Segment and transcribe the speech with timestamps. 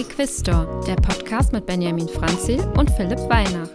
[0.00, 3.70] Equisto, der Podcast mit Benjamin Franzil und Philipp Weihnacht.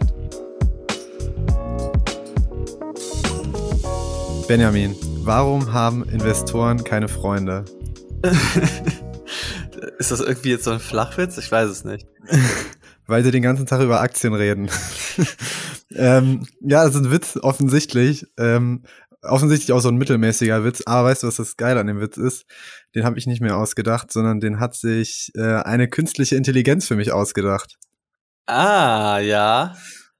[4.48, 7.64] Benjamin, warum haben Investoren keine Freunde?
[10.00, 11.38] Ist das irgendwie jetzt so ein Flachwitz?
[11.38, 12.08] Ich weiß es nicht.
[13.06, 14.68] Weil sie den ganzen Tag über Aktien reden.
[15.94, 18.26] ähm, ja, das ist ein Witz, offensichtlich.
[18.36, 18.82] Ähm,
[19.26, 20.82] offensichtlich auch so ein mittelmäßiger Witz.
[20.86, 22.46] Aber weißt du, was das Geile an dem Witz ist?
[22.94, 26.96] Den habe ich nicht mehr ausgedacht, sondern den hat sich äh, eine künstliche Intelligenz für
[26.96, 27.76] mich ausgedacht.
[28.46, 29.76] Ah, ja.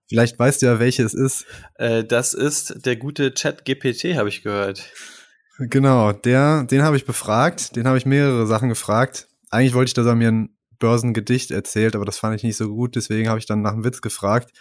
[0.08, 1.46] Vielleicht weißt du ja, welche es ist.
[1.74, 4.84] Äh, das ist der gute Chat GPT, habe ich gehört.
[5.58, 7.76] Genau, der, den habe ich befragt.
[7.76, 9.26] Den habe ich mehrere Sachen gefragt.
[9.50, 12.68] Eigentlich wollte ich, dass er mir ein Börsengedicht erzählt, aber das fand ich nicht so
[12.68, 12.96] gut.
[12.96, 14.52] Deswegen habe ich dann nach einem Witz gefragt.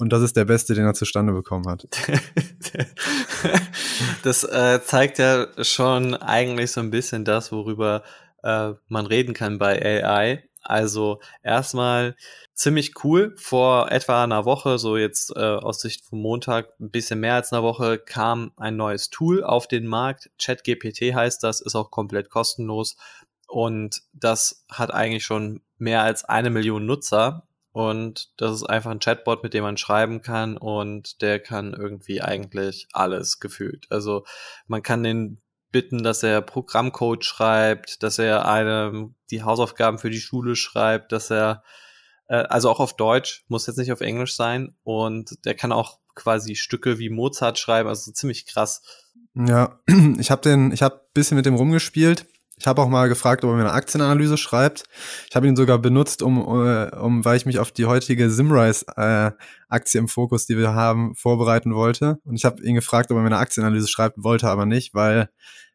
[0.00, 1.86] Und das ist der beste, den er zustande bekommen hat.
[4.22, 8.02] das äh, zeigt ja schon eigentlich so ein bisschen das, worüber
[8.42, 10.42] äh, man reden kann bei AI.
[10.62, 12.16] Also erstmal
[12.54, 13.34] ziemlich cool.
[13.36, 17.52] Vor etwa einer Woche, so jetzt äh, aus Sicht vom Montag, ein bisschen mehr als
[17.52, 20.30] einer Woche, kam ein neues Tool auf den Markt.
[20.38, 22.96] ChatGPT heißt das, ist auch komplett kostenlos.
[23.46, 27.46] Und das hat eigentlich schon mehr als eine Million Nutzer.
[27.72, 32.20] Und das ist einfach ein Chatbot, mit dem man schreiben kann und der kann irgendwie
[32.20, 33.86] eigentlich alles gefühlt.
[33.90, 34.24] Also
[34.66, 35.40] man kann den
[35.70, 41.30] bitten, dass er Programmcode schreibt, dass er einem die Hausaufgaben für die Schule schreibt, dass
[41.30, 41.62] er
[42.26, 46.00] äh, also auch auf Deutsch, muss jetzt nicht auf Englisch sein und der kann auch
[46.16, 48.82] quasi Stücke wie Mozart schreiben, also ziemlich krass.
[49.34, 49.80] Ja,
[50.18, 52.26] ich habe den ich habe bisschen mit dem rumgespielt
[52.60, 54.84] ich habe auch mal gefragt, ob er mir eine Aktienanalyse schreibt.
[55.30, 59.98] Ich habe ihn sogar benutzt, um, äh, um, weil ich mich auf die heutige Simrise-Aktie
[59.98, 62.18] äh, im Fokus, die wir haben, vorbereiten wollte.
[62.24, 65.30] Und ich habe ihn gefragt, ob er mir eine Aktienanalyse schreibt, wollte aber nicht, weil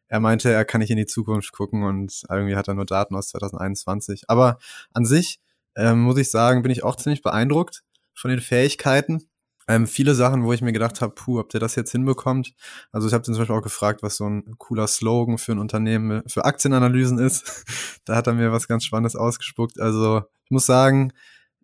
[0.06, 3.16] er meinte, er kann nicht in die Zukunft gucken und irgendwie hat er nur Daten
[3.16, 4.22] aus 2021.
[4.28, 4.58] Aber
[4.92, 5.40] an sich,
[5.76, 7.82] ähm, muss ich sagen, bin ich auch ziemlich beeindruckt
[8.14, 9.28] von den Fähigkeiten.
[9.68, 12.54] Ähm, viele Sachen, wo ich mir gedacht habe, puh, ob der das jetzt hinbekommt.
[12.92, 16.22] Also ich habe zum Beispiel auch gefragt, was so ein cooler Slogan für ein Unternehmen
[16.28, 17.64] für Aktienanalysen ist.
[18.04, 19.80] da hat er mir was ganz Spannendes ausgespuckt.
[19.80, 21.12] Also ich muss sagen,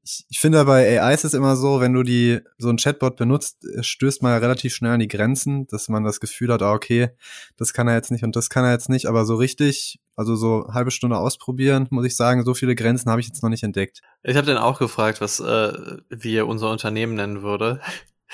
[0.05, 3.17] ich, ich finde bei AI ist es immer so, wenn du die so ein Chatbot
[3.17, 6.73] benutzt, stößt man ja relativ schnell an die Grenzen, dass man das Gefühl hat, ah,
[6.73, 7.11] okay,
[7.57, 10.35] das kann er jetzt nicht und das kann er jetzt nicht, aber so richtig, also
[10.35, 13.63] so halbe Stunde ausprobieren, muss ich sagen, so viele Grenzen habe ich jetzt noch nicht
[13.63, 14.01] entdeckt.
[14.23, 17.81] Ich habe dann auch gefragt, was äh, wie er unser Unternehmen nennen würde.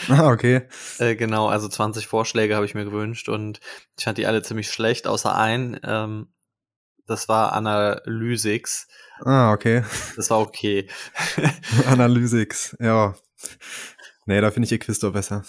[0.09, 0.63] Ah, okay.
[1.01, 3.59] Äh, genau, also 20 Vorschläge habe ich mir gewünscht und
[3.99, 5.81] ich fand die alle ziemlich schlecht, außer ein.
[5.83, 6.29] Ähm,
[7.09, 8.87] das war Analytics.
[9.25, 9.83] Ah, okay.
[10.17, 10.87] Das war okay.
[11.87, 13.15] Analytics, ja.
[14.27, 15.43] Nee, da finde ich Equisto besser.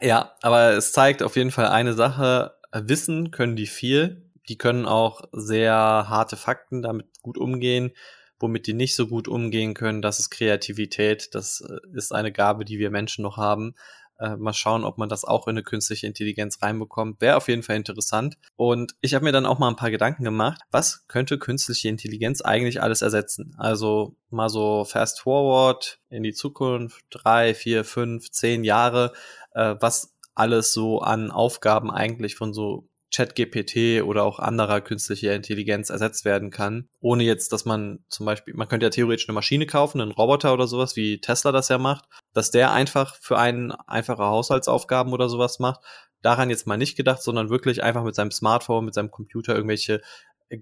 [0.00, 2.54] Ja, aber es zeigt auf jeden Fall eine Sache.
[2.72, 4.30] Wissen können die viel.
[4.48, 7.92] Die können auch sehr harte Fakten damit gut umgehen.
[8.38, 11.34] Womit die nicht so gut umgehen können, das ist Kreativität.
[11.34, 13.74] Das äh, ist eine Gabe, die wir Menschen noch haben.
[14.18, 17.20] Äh, mal schauen, ob man das auch in eine künstliche Intelligenz reinbekommt.
[17.20, 18.36] Wäre auf jeden Fall interessant.
[18.56, 22.40] Und ich habe mir dann auch mal ein paar Gedanken gemacht, was könnte künstliche Intelligenz
[22.40, 23.54] eigentlich alles ersetzen?
[23.58, 29.12] Also mal so fast forward in die Zukunft, drei, vier, fünf, zehn Jahre,
[29.52, 35.90] äh, was alles so an Aufgaben eigentlich von so ChatGPT oder auch anderer künstlicher Intelligenz
[35.90, 39.66] ersetzt werden kann, ohne jetzt, dass man zum Beispiel, man könnte ja theoretisch eine Maschine
[39.66, 42.04] kaufen, einen Roboter oder sowas, wie Tesla das ja macht,
[42.34, 45.80] dass der einfach für einen einfache Haushaltsaufgaben oder sowas macht.
[46.22, 50.02] Daran jetzt mal nicht gedacht, sondern wirklich einfach mit seinem Smartphone, mit seinem Computer irgendwelche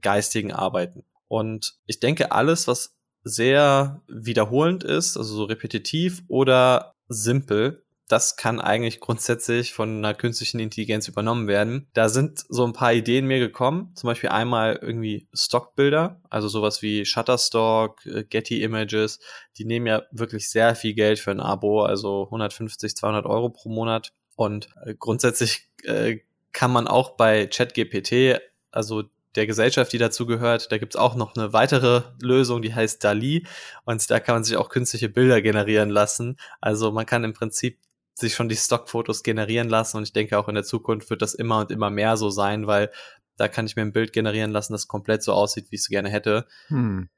[0.00, 1.04] geistigen Arbeiten.
[1.28, 8.60] Und ich denke, alles, was sehr wiederholend ist, also so repetitiv oder simpel, das kann
[8.60, 11.88] eigentlich grundsätzlich von einer künstlichen Intelligenz übernommen werden.
[11.92, 16.82] Da sind so ein paar Ideen mir gekommen, zum Beispiel einmal irgendwie Stockbilder, also sowas
[16.82, 19.18] wie Shutterstock, äh, Getty Images,
[19.58, 23.70] die nehmen ja wirklich sehr viel Geld für ein Abo, also 150, 200 Euro pro
[23.70, 24.12] Monat.
[24.36, 26.18] Und äh, grundsätzlich äh,
[26.52, 28.40] kann man auch bei ChatGPT,
[28.70, 29.04] also
[29.36, 30.72] der Gesellschaft, die dazu gehört.
[30.72, 33.46] Da gibt's auch noch eine weitere Lösung, die heißt DALI.
[33.84, 36.38] Und da kann man sich auch künstliche Bilder generieren lassen.
[36.60, 37.78] Also man kann im Prinzip
[38.18, 41.34] sich schon die Stockfotos generieren lassen und ich denke auch in der Zukunft wird das
[41.34, 42.90] immer und immer mehr so sein, weil
[43.36, 45.88] da kann ich mir ein Bild generieren lassen, das komplett so aussieht, wie ich es
[45.88, 46.46] gerne hätte.
[46.68, 47.10] Hm.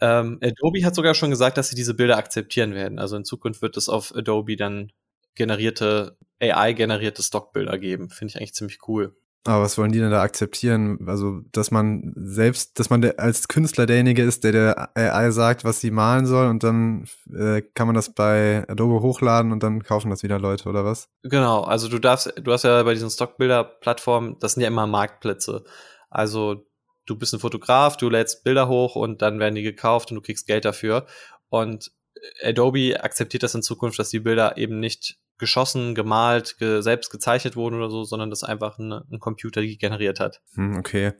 [0.00, 3.00] Ähm, Adobe hat sogar schon gesagt, dass sie diese Bilder akzeptieren werden.
[3.00, 4.92] Also in Zukunft wird es auf Adobe dann
[5.34, 8.10] generierte, AI-generierte Stockbilder geben.
[8.10, 9.16] Finde ich eigentlich ziemlich cool.
[9.46, 10.98] Aber was wollen die denn da akzeptieren?
[11.06, 15.64] Also, dass man selbst, dass man der, als Künstler derjenige ist, der der AI sagt,
[15.64, 19.82] was sie malen soll und dann äh, kann man das bei Adobe hochladen und dann
[19.82, 21.08] kaufen das wieder Leute, oder was?
[21.22, 25.64] Genau, also du darfst, du hast ja bei diesen Stockbilder-Plattformen, das sind ja immer Marktplätze.
[26.10, 26.66] Also
[27.06, 30.22] du bist ein Fotograf, du lädst Bilder hoch und dann werden die gekauft und du
[30.22, 31.06] kriegst Geld dafür.
[31.48, 31.92] Und
[32.42, 37.56] Adobe akzeptiert das in Zukunft, dass die Bilder eben nicht geschossen, gemalt, ge selbst gezeichnet
[37.56, 40.40] wurden oder so, sondern das einfach ein, ein Computer generiert hat.
[40.54, 41.12] Hm, okay.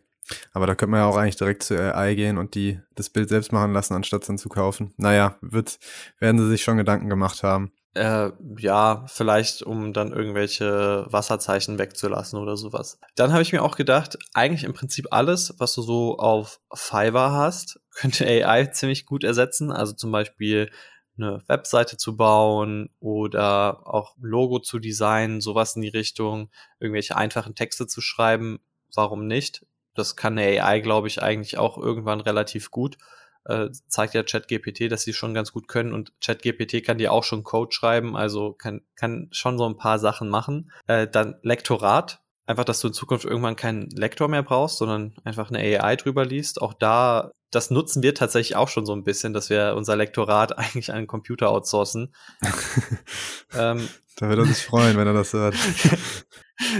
[0.52, 3.28] Aber da könnte man ja auch eigentlich direkt zu AI gehen und die das Bild
[3.28, 4.92] selbst machen lassen, anstatt es dann zu kaufen.
[4.96, 5.78] Naja, wird,
[6.18, 7.72] werden sie sich schon Gedanken gemacht haben.
[7.94, 12.98] Äh, ja, vielleicht um dann irgendwelche Wasserzeichen wegzulassen oder sowas.
[13.14, 17.32] Dann habe ich mir auch gedacht, eigentlich im Prinzip alles, was du so auf Fiverr
[17.32, 19.72] hast, könnte AI ziemlich gut ersetzen.
[19.72, 20.70] Also zum Beispiel
[21.18, 27.54] eine Webseite zu bauen oder auch Logo zu designen, sowas in die Richtung, irgendwelche einfachen
[27.54, 28.60] Texte zu schreiben.
[28.94, 29.66] Warum nicht?
[29.94, 32.98] Das kann eine AI, glaube ich, eigentlich auch irgendwann relativ gut
[33.46, 37.24] äh, zeigt ja ChatGPT, dass sie schon ganz gut können und ChatGPT kann dir auch
[37.24, 40.70] schon Code schreiben, also kann, kann schon so ein paar Sachen machen.
[40.86, 45.50] Äh, dann Lektorat, einfach, dass du in Zukunft irgendwann keinen Lektor mehr brauchst, sondern einfach
[45.50, 46.62] eine AI drüber liest.
[46.62, 50.56] Auch da, das nutzen wir tatsächlich auch schon so ein bisschen, dass wir unser Lektorat
[50.58, 52.14] eigentlich an den Computer outsourcen.
[53.54, 55.54] ähm, da würde er sich freuen, wenn er das hört.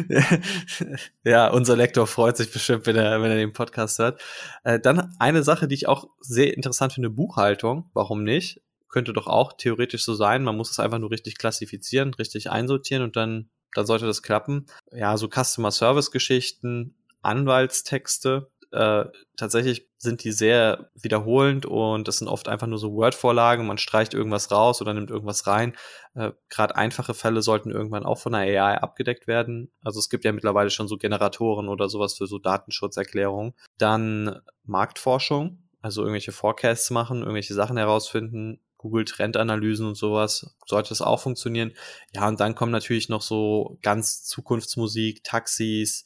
[1.25, 4.23] ja, unser Lektor freut sich bestimmt, wenn er, wenn er den Podcast hört.
[4.65, 7.91] Äh, dann eine Sache, die ich auch sehr interessant finde, Buchhaltung.
[7.93, 8.62] Warum nicht?
[8.89, 10.45] Könnte doch auch theoretisch so sein.
[10.45, 14.67] Man muss es einfach nur richtig klassifizieren, richtig einsortieren und dann, dann sollte das klappen.
[14.93, 19.05] Ja, so Customer Service Geschichten, Anwaltstexte, äh,
[19.37, 23.67] tatsächlich sind die sehr wiederholend und das sind oft einfach nur so Word-Vorlagen.
[23.67, 25.75] Man streicht irgendwas raus oder nimmt irgendwas rein.
[26.15, 29.71] Äh, Gerade einfache Fälle sollten irgendwann auch von der AI abgedeckt werden.
[29.83, 33.55] Also es gibt ja mittlerweile schon so Generatoren oder sowas für so Datenschutzerklärungen.
[33.79, 41.03] Dann Marktforschung, also irgendwelche Forecasts machen, irgendwelche Sachen herausfinden, Google Trendanalysen und sowas, sollte das
[41.03, 41.73] auch funktionieren.
[42.15, 46.05] Ja, und dann kommen natürlich noch so ganz Zukunftsmusik, Taxis,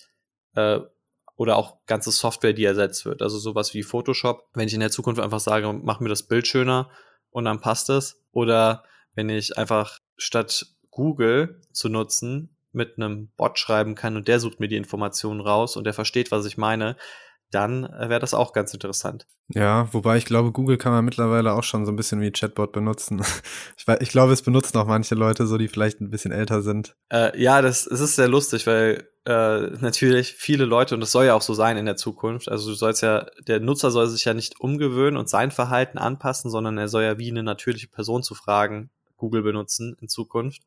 [0.54, 0.80] äh,
[1.36, 3.22] oder auch ganze Software, die ersetzt wird.
[3.22, 4.48] Also sowas wie Photoshop.
[4.52, 6.90] Wenn ich in der Zukunft einfach sage, mach mir das Bild schöner
[7.30, 8.22] und dann passt es.
[8.32, 8.84] Oder
[9.14, 14.60] wenn ich einfach statt Google zu nutzen mit einem Bot schreiben kann und der sucht
[14.60, 16.96] mir die Informationen raus und der versteht, was ich meine,
[17.50, 19.26] dann äh, wäre das auch ganz interessant.
[19.48, 22.72] Ja, wobei ich glaube, Google kann man mittlerweile auch schon so ein bisschen wie Chatbot
[22.72, 23.22] benutzen.
[23.76, 26.60] Ich, weiß, ich glaube, es benutzen auch manche Leute so, die vielleicht ein bisschen älter
[26.60, 26.94] sind.
[27.10, 31.24] Äh, ja, das, es ist sehr lustig, weil äh, natürlich viele Leute, und das soll
[31.24, 34.26] ja auch so sein in der Zukunft, also du sollst ja, der Nutzer soll sich
[34.26, 38.22] ja nicht umgewöhnen und sein Verhalten anpassen, sondern er soll ja wie eine natürliche Person
[38.22, 40.62] zu fragen Google benutzen in Zukunft.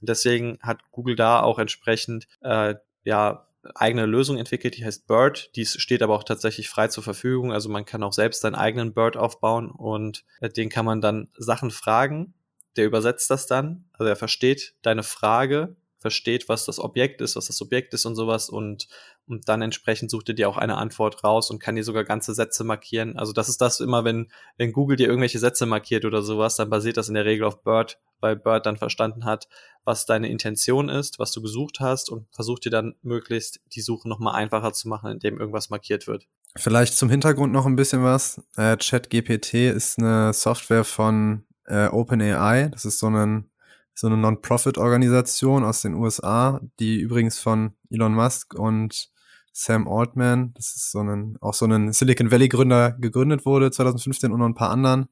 [0.00, 5.50] Und deswegen hat Google da auch entsprechend äh, ja eigene Lösung entwickelt, die heißt Bird.
[5.56, 7.52] Die steht aber auch tatsächlich frei zur Verfügung.
[7.52, 11.28] Also man kann auch selbst seinen eigenen Bird aufbauen und äh, den kann man dann
[11.36, 12.34] Sachen fragen.
[12.76, 13.86] Der übersetzt das dann.
[13.92, 18.14] Also er versteht deine Frage, versteht, was das Objekt ist, was das Objekt ist und
[18.14, 18.86] sowas und,
[19.26, 22.34] und dann entsprechend sucht er dir auch eine Antwort raus und kann dir sogar ganze
[22.34, 23.16] Sätze markieren.
[23.18, 26.70] Also das ist das immer, wenn, wenn Google dir irgendwelche Sätze markiert oder sowas, dann
[26.70, 29.48] basiert das in der Regel auf Bird, weil Bird dann verstanden hat,
[29.84, 34.08] was deine Intention ist, was du gesucht hast und versucht dir dann möglichst die Suche
[34.08, 36.26] nochmal einfacher zu machen, indem irgendwas markiert wird.
[36.56, 38.42] Vielleicht zum Hintergrund noch ein bisschen was.
[38.56, 42.68] Äh, ChatGPT ist eine Software von äh, OpenAI.
[42.70, 43.50] Das ist so, ein,
[43.94, 49.10] so eine Non-Profit-Organisation aus den USA, die übrigens von Elon Musk und
[49.52, 54.30] Sam Altman, das ist so ein, auch so ein Silicon Valley Gründer gegründet wurde 2015
[54.30, 55.08] und noch ein paar anderen,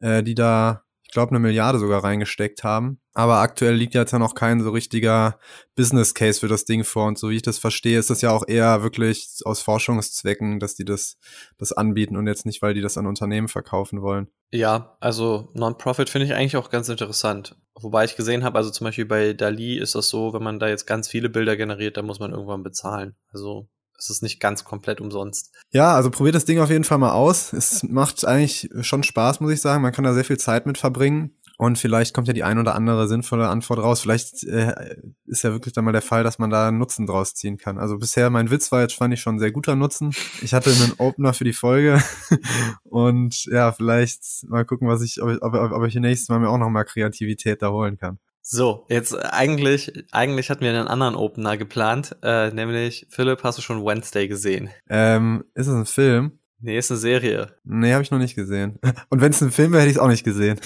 [0.00, 3.00] äh, die da ich glaube, eine Milliarde sogar reingesteckt haben.
[3.14, 5.40] Aber aktuell liegt jetzt ja noch kein so richtiger
[5.74, 7.08] Business Case für das Ding vor.
[7.08, 10.76] Und so wie ich das verstehe, ist das ja auch eher wirklich aus Forschungszwecken, dass
[10.76, 11.18] die das,
[11.58, 14.28] das anbieten und jetzt nicht, weil die das an Unternehmen verkaufen wollen.
[14.52, 17.56] Ja, also Non-Profit finde ich eigentlich auch ganz interessant.
[17.74, 20.68] Wobei ich gesehen habe, also zum Beispiel bei Dali ist das so, wenn man da
[20.68, 23.16] jetzt ganz viele Bilder generiert, dann muss man irgendwann bezahlen.
[23.32, 23.68] Also
[24.00, 25.52] es ist nicht ganz komplett umsonst.
[25.70, 27.52] Ja, also probiert das Ding auf jeden Fall mal aus.
[27.52, 29.82] Es macht eigentlich schon Spaß, muss ich sagen.
[29.82, 31.36] Man kann da sehr viel Zeit mit verbringen.
[31.58, 34.00] Und vielleicht kommt ja die ein oder andere sinnvolle Antwort raus.
[34.00, 37.34] Vielleicht äh, ist ja wirklich dann mal der Fall, dass man da einen Nutzen draus
[37.34, 37.76] ziehen kann.
[37.76, 40.14] Also bisher mein Witz war jetzt, fand ich schon sehr guter Nutzen.
[40.40, 42.02] Ich hatte einen Opener für die Folge.
[42.84, 46.56] Und ja, vielleicht mal gucken, was ich, ob, ob, ob ich nächstes Mal mir auch
[46.56, 48.18] noch mal Kreativität da holen kann.
[48.42, 53.62] So, jetzt eigentlich, eigentlich hatten wir einen anderen Opener geplant, äh, nämlich Philipp, hast du
[53.62, 54.70] schon Wednesday gesehen?
[54.88, 56.38] Ähm, ist es ein Film?
[56.58, 57.56] Nee, ist eine Serie.
[57.64, 58.78] Nee, habe ich noch nicht gesehen.
[59.08, 60.60] Und wenn es ein Film wäre, hätte ich es auch nicht gesehen.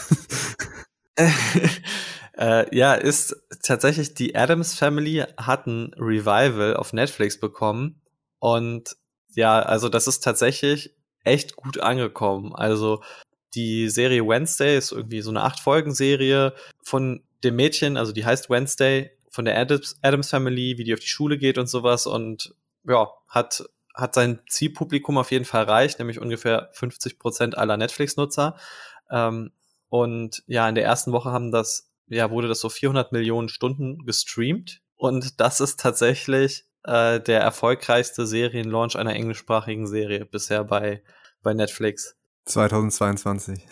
[2.36, 8.00] äh, ja, ist tatsächlich die Adams Family hat ein Revival auf Netflix bekommen
[8.38, 8.96] und
[9.34, 12.54] ja, also das ist tatsächlich echt gut angekommen.
[12.54, 13.02] Also
[13.54, 18.24] die Serie Wednesday ist irgendwie so eine acht Folgen Serie von dem Mädchen, also die
[18.24, 22.06] heißt Wednesday, von der Adams, Adams Family, wie die auf die Schule geht und sowas
[22.06, 27.76] und ja, hat hat sein Zielpublikum auf jeden Fall erreicht, nämlich ungefähr 50 Prozent aller
[27.76, 28.56] Netflix-Nutzer.
[29.10, 29.52] Ähm,
[29.88, 34.04] und ja, in der ersten Woche haben das, ja, wurde das so 400 Millionen Stunden
[34.04, 34.80] gestreamt.
[34.96, 41.02] Und das ist tatsächlich äh, der erfolgreichste Serienlaunch einer englischsprachigen Serie bisher bei,
[41.42, 42.16] bei Netflix.
[42.46, 43.66] 2022.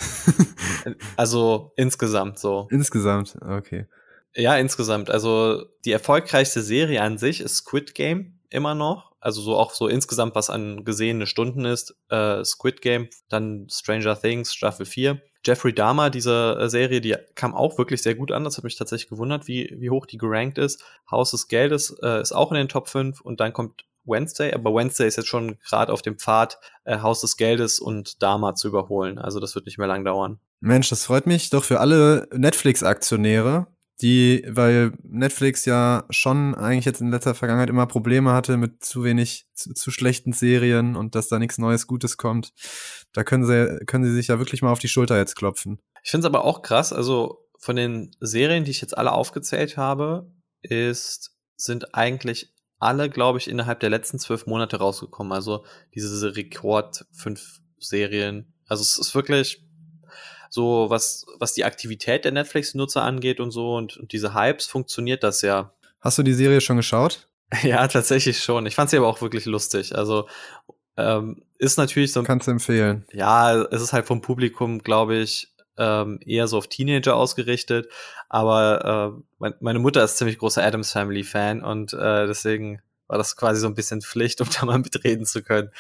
[1.17, 2.69] also insgesamt so.
[2.71, 3.87] Insgesamt, okay.
[4.35, 5.11] Ja, insgesamt.
[5.11, 9.13] Also die erfolgreichste Serie an sich ist Squid Game immer noch.
[9.21, 11.95] Also so auch so insgesamt, was an gesehene Stunden ist.
[12.09, 15.21] Äh, Squid Game, dann Stranger Things, Staffel 4.
[15.45, 18.45] Jeffrey Dahmer, diese äh, Serie, die kam auch wirklich sehr gut an.
[18.45, 20.85] Das hat mich tatsächlich gewundert, wie, wie hoch die gerankt ist.
[21.11, 24.75] Haus des Geldes äh, ist auch in den Top 5 und dann kommt Wednesday, aber
[24.75, 28.69] Wednesday ist jetzt schon gerade auf dem Pfad, äh, Haus des Geldes und Dahmer zu
[28.69, 29.19] überholen.
[29.19, 30.41] Also das wird nicht mehr lang dauern.
[30.61, 33.67] Mensch, das freut mich doch für alle Netflix-Aktionäre,
[34.01, 39.05] die, weil Netflix ja schon eigentlich jetzt in letzter Vergangenheit immer Probleme hatte mit zu
[39.05, 42.53] wenig, zu, zu schlechten Serien und dass da nichts Neues Gutes kommt.
[43.13, 45.79] Da können sie, können sie sich ja wirklich mal auf die Schulter jetzt klopfen.
[46.03, 49.77] Ich finde es aber auch krass, also von den Serien, die ich jetzt alle aufgezählt
[49.77, 50.31] habe,
[50.63, 52.52] ist, sind eigentlich
[52.83, 55.33] alle, glaube ich, innerhalb der letzten zwölf Monate rausgekommen.
[55.33, 58.53] Also diese Rekord fünf Serien.
[58.67, 59.63] Also es ist wirklich
[60.51, 65.23] so, was, was die Aktivität der Netflix-Nutzer angeht und so und, und diese Hypes, funktioniert
[65.23, 65.73] das ja.
[66.01, 67.29] Hast du die Serie schon geschaut?
[67.63, 68.65] Ja, tatsächlich schon.
[68.65, 69.95] Ich fand sie aber auch wirklich lustig.
[69.95, 70.27] Also
[70.97, 72.23] ähm, ist natürlich so.
[72.23, 73.05] Kannst du empfehlen.
[73.13, 77.89] Ja, es ist halt vom Publikum, glaube ich, ähm, eher so auf Teenager ausgerichtet.
[78.29, 83.19] Aber äh, mein, meine Mutter ist ziemlich großer Adams Family Fan und äh, deswegen war
[83.19, 85.71] das quasi so ein bisschen Pflicht, um da mal mitreden zu können.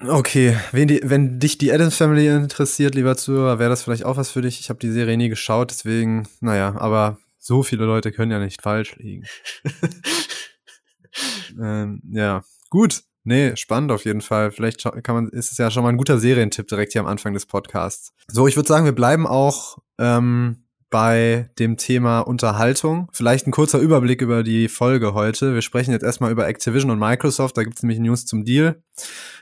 [0.00, 4.16] Okay, wenn, die, wenn dich die Adams Family interessiert, lieber Zuhörer, wäre das vielleicht auch
[4.16, 4.58] was für dich.
[4.58, 8.62] Ich habe die Serie nie geschaut, deswegen, naja, aber so viele Leute können ja nicht
[8.62, 9.26] falsch liegen.
[11.60, 13.02] ähm, ja, gut.
[13.24, 14.50] Nee, spannend auf jeden Fall.
[14.50, 17.34] Vielleicht kann man, ist es ja schon mal ein guter Serientipp direkt hier am Anfang
[17.34, 18.12] des Podcasts.
[18.28, 23.08] So, ich würde sagen, wir bleiben auch ähm, bei dem Thema Unterhaltung.
[23.12, 25.54] Vielleicht ein kurzer Überblick über die Folge heute.
[25.54, 27.56] Wir sprechen jetzt erstmal über Activision und Microsoft.
[27.56, 28.82] Da gibt es nämlich News zum Deal.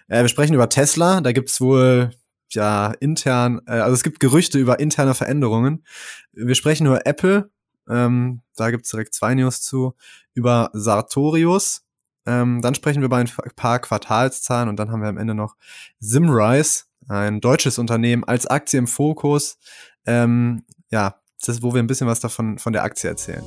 [0.09, 1.21] Äh, wir sprechen über Tesla.
[1.23, 2.11] Da gibt es wohl
[2.53, 5.85] ja intern, äh, also es gibt Gerüchte über interne Veränderungen.
[6.33, 7.51] Wir sprechen über Apple.
[7.89, 9.95] Ähm, da gibt es direkt zwei News zu.
[10.35, 11.83] Über Sartorius.
[12.27, 15.57] Ähm, dann sprechen wir über ein paar Quartalszahlen und dann haben wir am Ende noch
[15.99, 19.59] Simrise, ein deutsches Unternehmen als Aktie im Fokus.
[20.07, 23.45] Ähm, ja, das ist, wo wir ein bisschen was davon von der Aktie erzählen.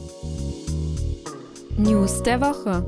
[1.78, 2.86] News der Woche.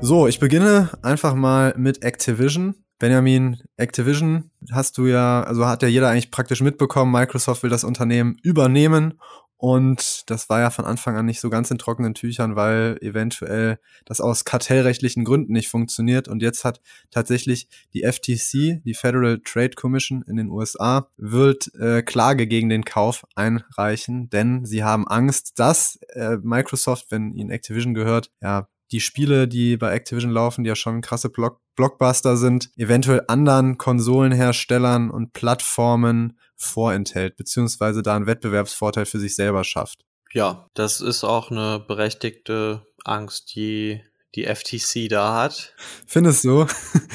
[0.00, 2.74] So, ich beginne einfach mal mit Activision.
[2.98, 7.84] Benjamin, Activision hast du ja, also hat ja jeder eigentlich praktisch mitbekommen, Microsoft will das
[7.84, 9.20] Unternehmen übernehmen
[9.64, 13.78] und das war ja von Anfang an nicht so ganz in trockenen Tüchern, weil eventuell
[14.04, 16.28] das aus kartellrechtlichen Gründen nicht funktioniert.
[16.28, 22.02] Und jetzt hat tatsächlich die FTC, die Federal Trade Commission in den USA, wird äh,
[22.02, 27.94] Klage gegen den Kauf einreichen, denn sie haben Angst, dass äh, Microsoft, wenn ihnen Activision
[27.94, 32.70] gehört, ja, die Spiele, die bei Activision laufen, die ja schon krasse Block Blockbuster sind,
[32.76, 40.04] eventuell anderen Konsolenherstellern und Plattformen vorenthält, beziehungsweise da einen Wettbewerbsvorteil für sich selber schafft.
[40.32, 44.04] Ja, das ist auch eine berechtigte Angst, die
[44.36, 45.74] die FTC da hat.
[46.06, 46.66] Findest du?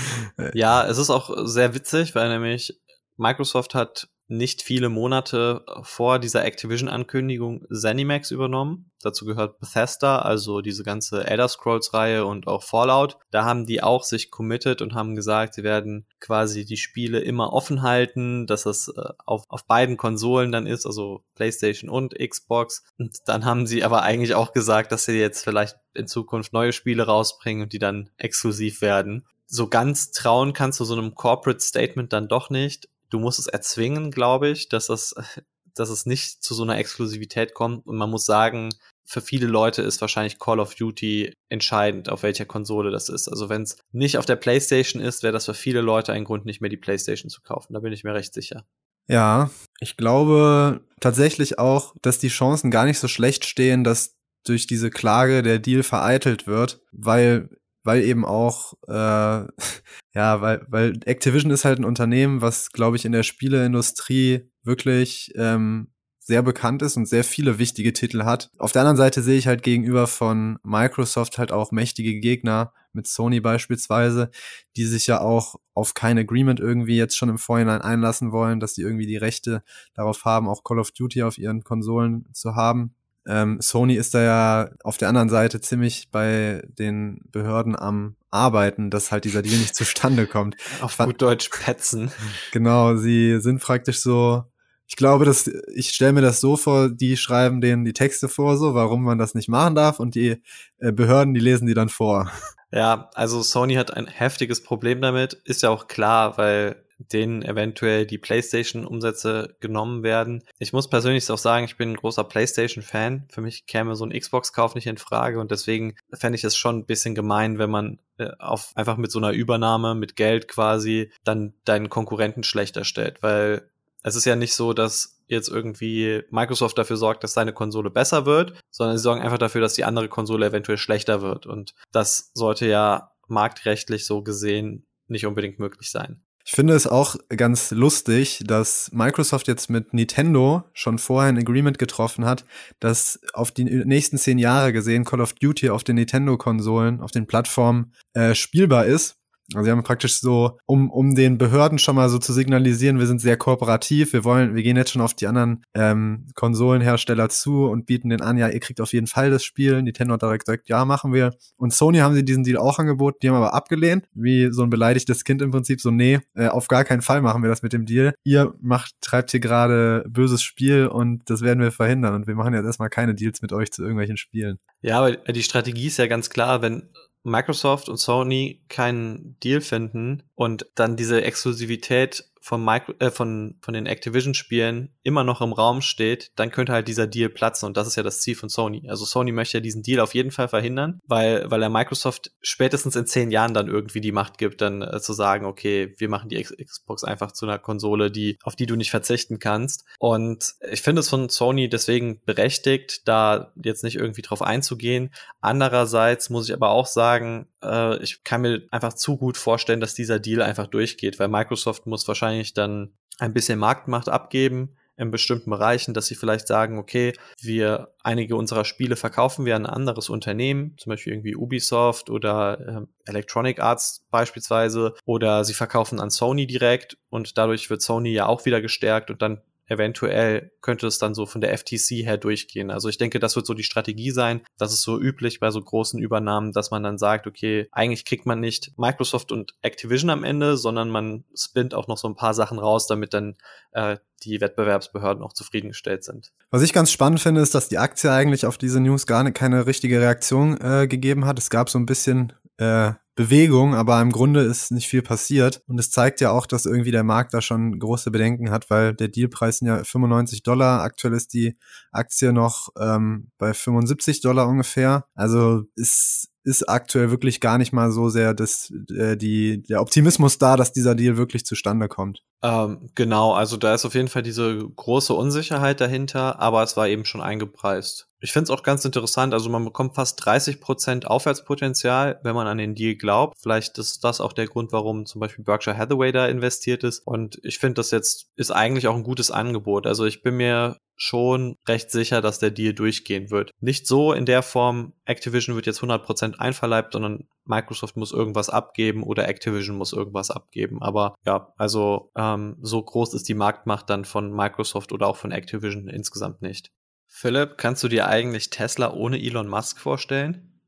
[0.53, 2.77] ja, es ist auch sehr witzig, weil nämlich
[3.15, 8.91] Microsoft hat nicht viele Monate vor dieser Activision-Ankündigung Zenimax übernommen.
[9.01, 13.17] Dazu gehört Bethesda, also diese ganze Elder Scrolls-Reihe und auch Fallout.
[13.31, 17.53] Da haben die auch sich committed und haben gesagt, sie werden quasi die Spiele immer
[17.53, 22.83] offen halten, dass das äh, auf, auf beiden Konsolen dann ist, also PlayStation und Xbox.
[23.00, 26.71] Und dann haben sie aber eigentlich auch gesagt, dass sie jetzt vielleicht in Zukunft neue
[26.74, 31.59] Spiele rausbringen und die dann exklusiv werden so ganz trauen kannst du so einem Corporate
[31.59, 35.13] Statement dann doch nicht du musst es erzwingen, glaube ich, dass das,
[35.75, 37.86] dass es nicht zu so einer Exklusivität kommt.
[37.86, 38.70] Und man muss sagen,
[39.06, 43.28] für viele Leute ist wahrscheinlich Call of Duty entscheidend, auf welcher Konsole das ist.
[43.28, 46.46] Also wenn es nicht auf der PlayStation ist, wäre das für viele Leute ein Grund,
[46.46, 47.74] nicht mehr die PlayStation zu kaufen.
[47.74, 48.66] Da bin ich mir recht sicher.
[49.08, 49.50] Ja,
[49.80, 54.92] ich glaube tatsächlich auch, dass die Chancen gar nicht so schlecht stehen, dass durch diese
[54.92, 57.50] Klage der Deal vereitelt wird, weil
[57.89, 58.91] weil eben auch, äh,
[60.13, 65.31] ja, weil, weil Activision ist halt ein Unternehmen, was, glaube ich, in der Spieleindustrie wirklich
[65.36, 65.88] ähm,
[66.19, 68.51] sehr bekannt ist und sehr viele wichtige Titel hat.
[68.60, 73.08] Auf der anderen Seite sehe ich halt gegenüber von Microsoft halt auch mächtige Gegner, mit
[73.08, 74.29] Sony beispielsweise,
[74.75, 78.75] die sich ja auch auf kein Agreement irgendwie jetzt schon im Vorhinein einlassen wollen, dass
[78.75, 79.63] sie irgendwie die Rechte
[79.96, 82.93] darauf haben, auch Call of Duty auf ihren Konsolen zu haben.
[83.29, 88.89] Ähm, Sony ist da ja auf der anderen Seite ziemlich bei den Behörden am Arbeiten,
[88.89, 90.55] dass halt dieser Deal nicht zustande kommt.
[90.81, 92.12] Auf gut Deutsch petzen.
[92.51, 94.43] Genau, sie sind praktisch so,
[94.88, 98.57] ich glaube, dass ich stelle mir das so vor, die schreiben denen die Texte vor,
[98.57, 100.41] so warum man das nicht machen darf, und die
[100.79, 102.31] äh, Behörden, die lesen die dann vor.
[102.71, 108.06] Ja, also Sony hat ein heftiges Problem damit, ist ja auch klar, weil denen eventuell
[108.06, 110.44] die PlayStation-Umsätze genommen werden.
[110.60, 113.27] Ich muss persönlich auch sagen, ich bin ein großer PlayStation-Fan.
[113.32, 116.79] Für mich käme so ein Xbox-Kauf nicht in Frage und deswegen fände ich es schon
[116.79, 121.12] ein bisschen gemein, wenn man äh, auf einfach mit so einer Übernahme mit Geld quasi
[121.24, 123.70] dann deinen Konkurrenten schlechter stellt, weil
[124.03, 128.25] es ist ja nicht so, dass jetzt irgendwie Microsoft dafür sorgt, dass seine Konsole besser
[128.25, 131.46] wird, sondern sie sorgen einfach dafür, dass die andere Konsole eventuell schlechter wird.
[131.46, 136.22] Und das sollte ja marktrechtlich so gesehen nicht unbedingt möglich sein.
[136.46, 141.77] Ich finde es auch ganz lustig, dass Microsoft jetzt mit Nintendo schon vorher ein Agreement
[141.77, 142.43] getroffen hat,
[142.79, 147.27] dass auf die nächsten zehn Jahre gesehen Call of Duty auf den Nintendo-Konsolen, auf den
[147.27, 149.18] Plattformen äh, spielbar ist.
[149.53, 153.08] Also sie haben praktisch so, um, um den Behörden schon mal so zu signalisieren, wir
[153.08, 157.65] sind sehr kooperativ, wir wollen, wir gehen jetzt schon auf die anderen ähm, Konsolenhersteller zu
[157.65, 159.82] und bieten den an, ja, ihr kriegt auf jeden Fall das Spiel.
[159.82, 161.34] Nintendo hat direkt gesagt, ja, machen wir.
[161.58, 164.70] Und Sony haben sie diesen Deal auch angeboten, die haben aber abgelehnt, wie so ein
[164.70, 167.74] beleidigtes Kind im Prinzip, so, nee, äh, auf gar keinen Fall machen wir das mit
[167.74, 168.13] dem Deal.
[168.24, 172.53] Ihr macht, treibt hier gerade böses Spiel und das werden wir verhindern und wir machen
[172.53, 174.60] jetzt erstmal keine Deals mit euch zu irgendwelchen Spielen.
[174.82, 176.89] Ja, aber die Strategie ist ja ganz klar, wenn
[177.23, 183.74] Microsoft und Sony keinen Deal finden und dann diese Exklusivität von, Micro, äh, von, von
[183.74, 187.88] den Activision-Spielen immer noch im Raum steht, dann könnte halt dieser Deal platzen und das
[187.88, 188.89] ist ja das Ziel von Sony.
[188.89, 192.96] Also Sony möchte ja diesen Deal auf jeden Fall verhindern, weil, weil er Microsoft spätestens
[192.96, 196.29] in zehn Jahren dann irgendwie die Macht gibt, dann äh, zu sagen, okay, wir machen
[196.29, 199.86] die Xbox einfach zu einer Konsole, die, auf die du nicht verzichten kannst.
[200.00, 205.12] Und ich finde es von Sony deswegen berechtigt, da jetzt nicht irgendwie drauf einzugehen.
[205.41, 209.93] Andererseits muss ich aber auch sagen, äh, ich kann mir einfach zu gut vorstellen, dass
[209.93, 215.50] dieser Deal einfach durchgeht, weil Microsoft muss wahrscheinlich dann ein bisschen Marktmacht abgeben in bestimmten
[215.50, 220.10] Bereichen, dass sie vielleicht sagen, okay, wir einige unserer Spiele verkaufen wir an ein anderes
[220.10, 226.47] Unternehmen, zum Beispiel irgendwie Ubisoft oder äh, Electronic Arts beispielsweise, oder sie verkaufen an Sony
[226.47, 231.13] direkt und dadurch wird Sony ja auch wieder gestärkt und dann eventuell könnte es dann
[231.13, 232.71] so von der FTC her durchgehen.
[232.71, 234.41] Also ich denke, das wird so die Strategie sein.
[234.58, 238.25] Das ist so üblich bei so großen Übernahmen, dass man dann sagt, okay, eigentlich kriegt
[238.25, 242.34] man nicht Microsoft und Activision am Ende, sondern man spinnt auch noch so ein paar
[242.34, 243.36] Sachen raus, damit dann
[243.71, 246.34] äh, die Wettbewerbsbehörden auch zufriedengestellt sind.
[246.51, 249.65] Was ich ganz spannend finde, ist, dass die Aktie eigentlich auf diese News gar keine
[249.65, 251.39] richtige Reaktion äh, gegeben hat.
[251.39, 255.62] Es gab so ein bisschen äh, Bewegung, aber im Grunde ist nicht viel passiert.
[255.67, 258.93] Und es zeigt ja auch, dass irgendwie der Markt da schon große Bedenken hat, weil
[258.93, 260.82] der Dealpreis sind ja 95 Dollar.
[260.84, 261.58] Aktuell ist die
[261.91, 265.06] Aktie noch ähm, bei 75 Dollar ungefähr.
[265.15, 270.39] Also ist ist aktuell wirklich gar nicht mal so sehr das, äh, die, der Optimismus
[270.39, 272.23] da, dass dieser Deal wirklich zustande kommt.
[272.41, 276.88] Ähm, genau, also da ist auf jeden Fall diese große Unsicherheit dahinter, aber es war
[276.88, 278.07] eben schon eingepreist.
[278.19, 282.47] Ich finde es auch ganz interessant, also man bekommt fast 30 Prozent Aufwärtspotenzial, wenn man
[282.47, 283.38] an den Deal glaubt.
[283.39, 287.05] Vielleicht ist das auch der Grund, warum zum Beispiel Berkshire Hathaway da investiert ist.
[287.05, 289.85] Und ich finde, das jetzt ist eigentlich auch ein gutes Angebot.
[289.85, 293.51] Also ich bin mir schon recht sicher, dass der Deal durchgehen wird.
[293.62, 299.01] Nicht so in der Form, Activision wird jetzt 100% einverleibt, sondern Microsoft muss irgendwas abgeben
[299.01, 300.83] oder Activision muss irgendwas abgeben.
[300.83, 305.31] Aber ja, also ähm, so groß ist die Marktmacht dann von Microsoft oder auch von
[305.31, 306.71] Activision insgesamt nicht.
[307.07, 310.62] Philipp, kannst du dir eigentlich Tesla ohne Elon Musk vorstellen?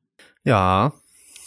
[0.43, 0.93] Ja.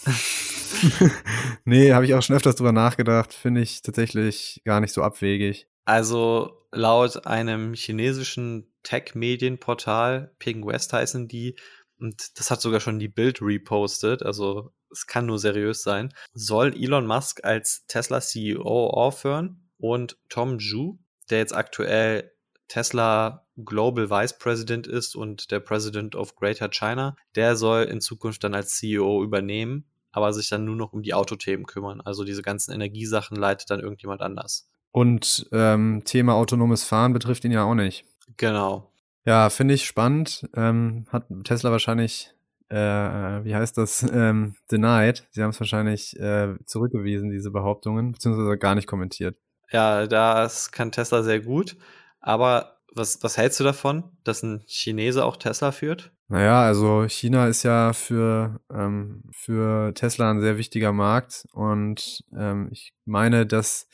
[1.65, 3.33] nee, habe ich auch schon öfters drüber nachgedacht.
[3.33, 5.69] Finde ich tatsächlich gar nicht so abwegig.
[5.87, 11.57] Also laut einem chinesischen Tech-Medienportal, Ping West heißen die,
[11.99, 16.75] und das hat sogar schon die Bild repostet, also es kann nur seriös sein, soll
[16.75, 20.99] Elon Musk als Tesla CEO aufhören und Tom Zhu,
[21.31, 22.31] der jetzt aktuell
[22.69, 28.43] Tesla Global Vice President ist und der President of Greater China, der soll in Zukunft
[28.45, 32.01] dann als CEO übernehmen, aber sich dann nur noch um die Autothemen kümmern.
[32.01, 34.69] Also diese ganzen Energiesachen leitet dann irgendjemand anders.
[34.91, 38.05] Und ähm, Thema autonomes Fahren betrifft ihn ja auch nicht.
[38.37, 38.91] Genau.
[39.25, 40.49] Ja, finde ich spannend.
[40.55, 42.31] Ähm, hat Tesla wahrscheinlich,
[42.69, 45.27] äh, wie heißt das, ähm, denied.
[45.31, 49.37] Sie haben es wahrscheinlich äh, zurückgewiesen, diese Behauptungen, beziehungsweise gar nicht kommentiert.
[49.71, 51.77] Ja, das kann Tesla sehr gut.
[52.21, 56.13] Aber was, was hältst du davon, dass ein Chinese auch Tesla führt?
[56.29, 62.69] Naja, also China ist ja für, ähm, für Tesla ein sehr wichtiger Markt und ähm,
[62.73, 63.89] ich meine, dass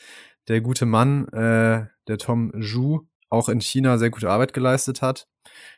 [0.47, 5.27] der gute Mann, äh, der Tom Zhu, auch in China sehr gute Arbeit geleistet hat.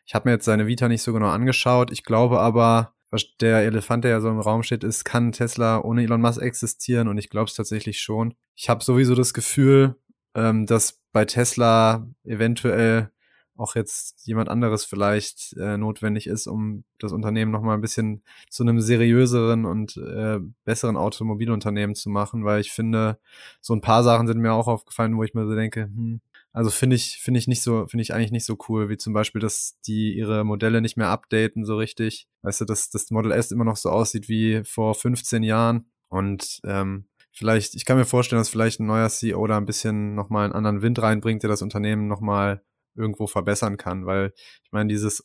[0.05, 1.91] Ich habe mir jetzt seine Vita nicht so genau angeschaut.
[1.91, 5.79] Ich glaube aber, was der Elefant, der ja so im Raum steht, ist, kann Tesla
[5.79, 7.07] ohne Elon Musk existieren?
[7.07, 8.33] Und ich glaube es tatsächlich schon.
[8.55, 9.95] Ich habe sowieso das Gefühl,
[10.35, 13.11] ähm, dass bei Tesla eventuell
[13.55, 18.63] auch jetzt jemand anderes vielleicht äh, notwendig ist, um das Unternehmen nochmal ein bisschen zu
[18.63, 23.19] einem seriöseren und äh, besseren Automobilunternehmen zu machen, weil ich finde,
[23.61, 26.21] so ein paar Sachen sind mir auch aufgefallen, wo ich mir so denke, hm,
[26.53, 29.11] also finde ich, finde ich nicht so, finde ich eigentlich nicht so cool, wie zum
[29.13, 32.27] Beispiel, dass die ihre Modelle nicht mehr updaten so richtig.
[32.43, 35.89] Weißt du, dass das Model S immer noch so aussieht wie vor 15 Jahren.
[36.09, 40.13] Und ähm, vielleicht, ich kann mir vorstellen, dass vielleicht ein neuer CEO da ein bisschen
[40.13, 42.63] nochmal einen anderen Wind reinbringt, der das Unternehmen nochmal
[42.95, 45.23] irgendwo verbessern kann, weil ich meine, dieses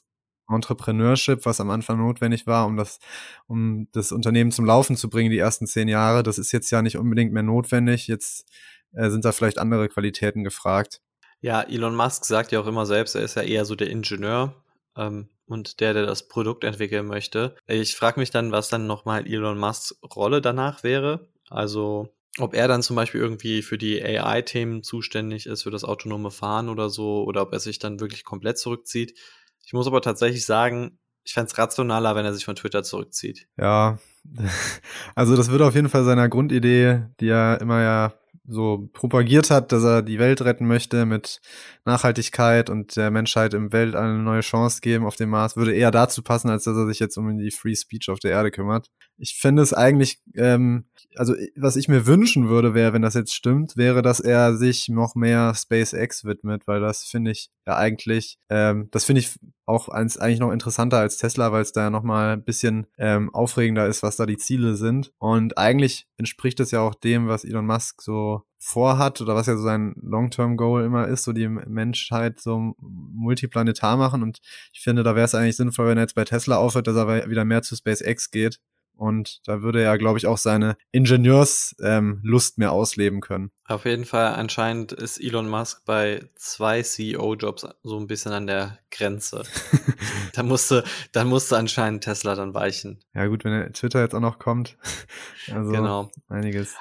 [0.51, 3.01] Entrepreneurship, was am Anfang notwendig war, um das,
[3.47, 6.81] um das Unternehmen zum Laufen zu bringen, die ersten zehn Jahre, das ist jetzt ja
[6.81, 8.07] nicht unbedingt mehr notwendig.
[8.07, 8.51] Jetzt
[8.93, 11.03] äh, sind da vielleicht andere Qualitäten gefragt.
[11.41, 14.55] Ja, Elon Musk sagt ja auch immer selbst, er ist ja eher so der Ingenieur
[14.97, 17.55] ähm, und der, der das Produkt entwickeln möchte.
[17.67, 21.29] Ich frage mich dann, was dann nochmal Elon Musks Rolle danach wäre.
[21.49, 26.31] Also ob er dann zum Beispiel irgendwie für die AI-Themen zuständig ist, für das autonome
[26.31, 29.19] Fahren oder so, oder ob er sich dann wirklich komplett zurückzieht.
[29.65, 33.49] Ich muss aber tatsächlich sagen, ich fände es rationaler, wenn er sich von Twitter zurückzieht.
[33.59, 33.99] Ja,
[35.15, 38.15] also das würde auf jeden Fall seiner Grundidee, die er immer ja
[38.49, 41.41] so propagiert hat, dass er die Welt retten möchte mit
[41.85, 45.91] Nachhaltigkeit und der Menschheit im Welt eine neue Chance geben auf dem Mars, würde eher
[45.91, 48.89] dazu passen, als dass er sich jetzt um die Free Speech auf der Erde kümmert.
[49.19, 50.85] Ich finde es eigentlich, ähm,
[51.17, 54.89] also was ich mir wünschen würde, wäre, wenn das jetzt stimmt, wäre, dass er sich
[54.89, 59.89] noch mehr SpaceX widmet, weil das finde ich ja eigentlich, ähm, das finde ich auch
[59.89, 63.87] eins, eigentlich noch interessanter als Tesla, weil es da ja nochmal ein bisschen ähm, aufregender
[63.87, 65.13] ist, was da die Ziele sind.
[65.19, 69.57] Und eigentlich entspricht es ja auch dem, was Elon Musk so vorhat oder was ja
[69.57, 74.23] so sein Long-Term-Goal immer ist, so die Menschheit so multiplanetar machen.
[74.23, 74.39] Und
[74.73, 77.29] ich finde, da wäre es eigentlich sinnvoll, wenn er jetzt bei Tesla aufhört, dass er
[77.29, 78.61] wieder mehr zu SpaceX geht
[78.99, 82.23] und da würde er, glaube ich, auch seine Ingenieurslust ähm,
[82.57, 83.53] mehr ausleben können.
[83.65, 88.79] Auf jeden Fall, anscheinend ist Elon Musk bei zwei CEO-Jobs so ein bisschen an der
[88.91, 89.45] Grenze.
[90.35, 90.83] da musste,
[91.13, 92.99] da musste anscheinend Tesla dann weichen.
[93.15, 94.77] Ja, gut, wenn Twitter jetzt auch noch kommt.
[95.51, 96.11] Also genau.
[96.29, 96.75] einiges.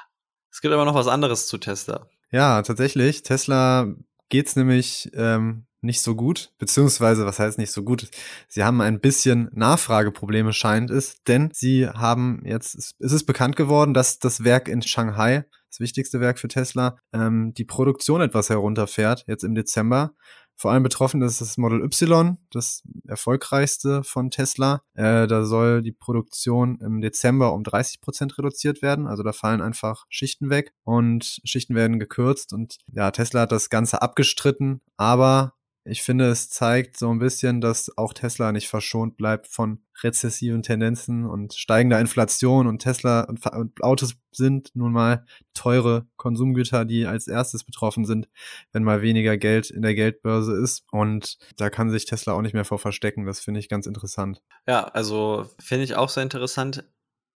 [0.51, 2.09] Es gibt aber noch was anderes zu Tesla.
[2.31, 3.23] Ja, tatsächlich.
[3.23, 3.95] Tesla
[4.27, 8.07] geht's nämlich ähm, nicht so gut, beziehungsweise, was heißt nicht so gut?
[8.47, 13.95] Sie haben ein bisschen Nachfrageprobleme, scheint es, denn sie haben jetzt, es ist bekannt geworden,
[13.95, 19.23] dass das Werk in Shanghai, das wichtigste Werk für Tesla, ähm, die Produktion etwas herunterfährt,
[19.27, 20.11] jetzt im Dezember.
[20.59, 24.81] Vor allem betroffen ist das Model Y, das erfolgreichste von Tesla.
[24.95, 29.05] Äh, da soll die Produktion im Dezember um 30 Prozent reduziert werden.
[29.05, 32.53] Also da fallen einfach Schichten weg und Schichten werden gekürzt.
[32.53, 35.53] Und ja, Tesla hat das Ganze abgestritten, aber
[35.89, 40.61] ich finde, es zeigt so ein bisschen, dass auch Tesla nicht verschont bleibt von rezessiven
[40.61, 47.05] Tendenzen und steigender Inflation und Tesla und, und, Autos sind nun mal teure Konsumgüter, die
[47.05, 48.27] als erstes betroffen sind,
[48.71, 50.83] wenn mal weniger Geld in der Geldbörse ist.
[50.91, 53.25] Und da kann sich Tesla auch nicht mehr vor verstecken.
[53.25, 54.41] Das finde ich ganz interessant.
[54.67, 56.83] Ja, also finde ich auch sehr interessant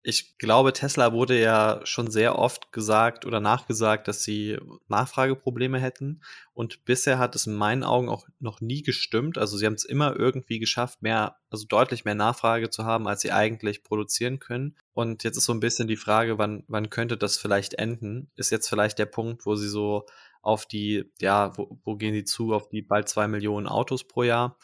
[0.02, 4.58] ich glaube, Tesla wurde ja schon sehr oft gesagt oder nachgesagt, dass sie
[4.88, 6.22] Nachfrageprobleme hätten.
[6.54, 9.36] Und bisher hat es in meinen Augen auch noch nie gestimmt.
[9.36, 13.20] Also sie haben es immer irgendwie geschafft, mehr, also deutlich mehr Nachfrage zu haben, als
[13.20, 14.74] sie eigentlich produzieren können.
[14.94, 18.30] Und jetzt ist so ein bisschen die Frage, wann, wann könnte das vielleicht enden?
[18.36, 20.06] Ist jetzt vielleicht der Punkt, wo sie so
[20.40, 24.22] auf die, ja, wo, wo gehen sie zu, auf die bald zwei Millionen Autos pro
[24.22, 24.56] Jahr?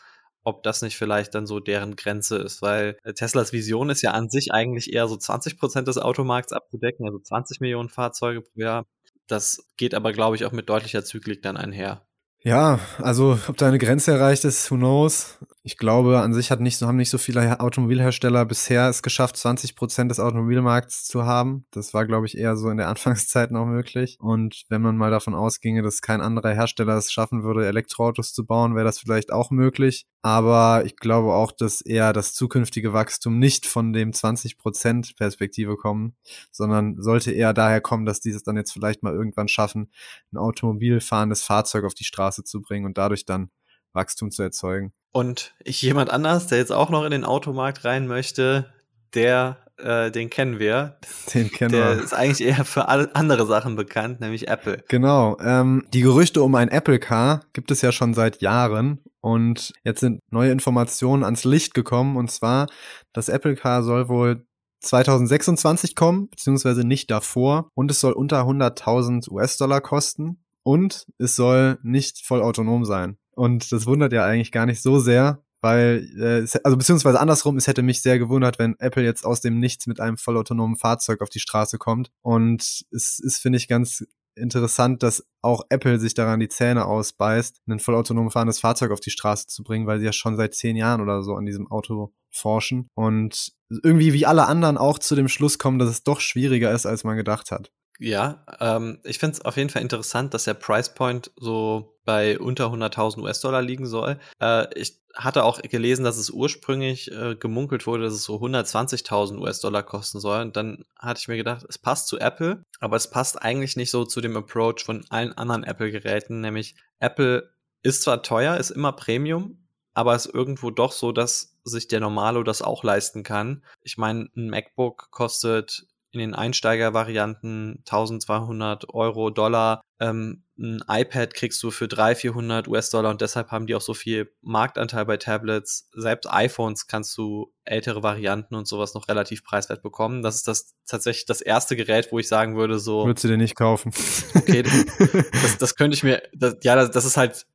[0.47, 4.13] Ob das nicht vielleicht dann so deren Grenze ist, weil äh, Teslas Vision ist ja
[4.13, 8.61] an sich eigentlich eher so 20 Prozent des Automarkts abzudecken, also 20 Millionen Fahrzeuge pro
[8.61, 8.87] Jahr.
[9.27, 12.07] Das geht aber, glaube ich, auch mit deutlicher Zyklik dann einher.
[12.47, 15.37] Ja, also ob da eine Grenze erreicht ist, who knows.
[15.65, 19.75] Ich glaube, an sich hat nicht, haben nicht so viele Automobilhersteller bisher es geschafft, 20
[19.75, 21.67] Prozent des Automobilmarkts zu haben.
[21.73, 24.17] Das war, glaube ich, eher so in der Anfangszeit noch möglich.
[24.21, 28.47] Und wenn man mal davon ausginge, dass kein anderer Hersteller es schaffen würde, Elektroautos zu
[28.47, 30.07] bauen, wäre das vielleicht auch möglich.
[30.27, 35.77] Aber ich glaube auch, dass eher das zukünftige Wachstum nicht von dem 20 Prozent Perspektive
[35.77, 36.17] kommen,
[36.51, 39.89] sondern sollte eher daher kommen, dass dieses dann jetzt vielleicht mal irgendwann schaffen,
[40.33, 43.53] ein automobilfahrendes Fahrzeug auf die Straße zu bringen und dadurch dann
[43.93, 44.93] Wachstum zu erzeugen.
[45.13, 48.75] Und ich, jemand anders, der jetzt auch noch in den Automarkt rein möchte,
[49.15, 50.99] der, äh, den kennen wir.
[51.35, 51.95] Den kennen der wir.
[51.97, 54.83] Der ist eigentlich eher für alle andere Sachen bekannt, nämlich Apple.
[54.89, 55.37] Genau.
[55.41, 59.03] Ähm, die Gerüchte um ein Apple Car gibt es ja schon seit Jahren.
[59.21, 62.17] Und jetzt sind neue Informationen ans Licht gekommen.
[62.17, 62.67] Und zwar,
[63.13, 64.47] das Apple Car soll wohl
[64.81, 67.69] 2026 kommen, beziehungsweise nicht davor.
[67.75, 70.43] Und es soll unter 100.000 US-Dollar kosten.
[70.63, 73.19] Und es soll nicht voll autonom sein.
[73.33, 77.67] Und das wundert ja eigentlich gar nicht so sehr, weil, äh, also beziehungsweise andersrum, es
[77.67, 81.29] hätte mich sehr gewundert, wenn Apple jetzt aus dem Nichts mit einem vollautonomen Fahrzeug auf
[81.29, 82.13] die Straße kommt.
[82.23, 84.05] Und es ist, finde ich, ganz
[84.37, 89.11] interessant, dass auch Apple sich daran die Zähne ausbeißt, ein vollautonom fahrendes Fahrzeug auf die
[89.11, 92.13] Straße zu bringen, weil sie ja schon seit zehn Jahren oder so an diesem Auto
[92.31, 93.53] forschen und
[93.83, 97.03] irgendwie wie alle anderen auch zu dem Schluss kommen, dass es doch schwieriger ist, als
[97.03, 97.73] man gedacht hat.
[97.99, 102.39] Ja, ähm, ich finde es auf jeden Fall interessant, dass der Price Point so bei
[102.39, 104.19] unter 100.000 US-Dollar liegen soll.
[104.41, 109.39] Äh, ich hatte auch gelesen, dass es ursprünglich äh, gemunkelt wurde, dass es so 120.000
[109.39, 110.43] US-Dollar kosten soll.
[110.43, 113.91] Und dann hatte ich mir gedacht, es passt zu Apple, aber es passt eigentlich nicht
[113.91, 116.41] so zu dem Approach von allen anderen Apple-Geräten.
[116.43, 117.51] Nämlich Apple
[117.83, 122.43] ist zwar teuer, ist immer Premium, aber ist irgendwo doch so, dass sich der Normalo
[122.43, 123.65] das auch leisten kann.
[123.83, 125.87] Ich meine, ein MacBook kostet
[126.21, 129.83] in den Einsteiger-Varianten 1200 Euro, Dollar.
[130.01, 133.95] Ähm, ein iPad kriegst du für 300, 400 US-Dollar und deshalb haben die auch so
[133.95, 135.89] viel Marktanteil bei Tablets.
[135.93, 140.23] Selbst iPhones kannst du ältere Varianten und sowas noch relativ preiswert bekommen.
[140.23, 143.07] Das ist das tatsächlich das erste Gerät, wo ich sagen würde, so.
[143.07, 143.93] Würdest du dir nicht kaufen?
[144.35, 144.63] Okay,
[145.33, 147.47] das, das könnte ich mir, das, ja, das, das ist halt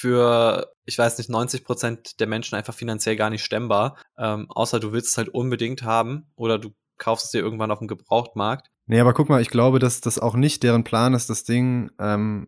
[0.00, 3.98] für, ich weiß nicht, 90 Prozent der Menschen einfach finanziell gar nicht stemmbar.
[4.16, 7.80] Ähm, außer du willst es halt unbedingt haben oder du kaufst es dir irgendwann auf
[7.80, 8.70] dem Gebrauchtmarkt.
[8.86, 11.90] Nee, aber guck mal, ich glaube, dass das auch nicht deren Plan ist, das Ding
[11.98, 12.46] ähm,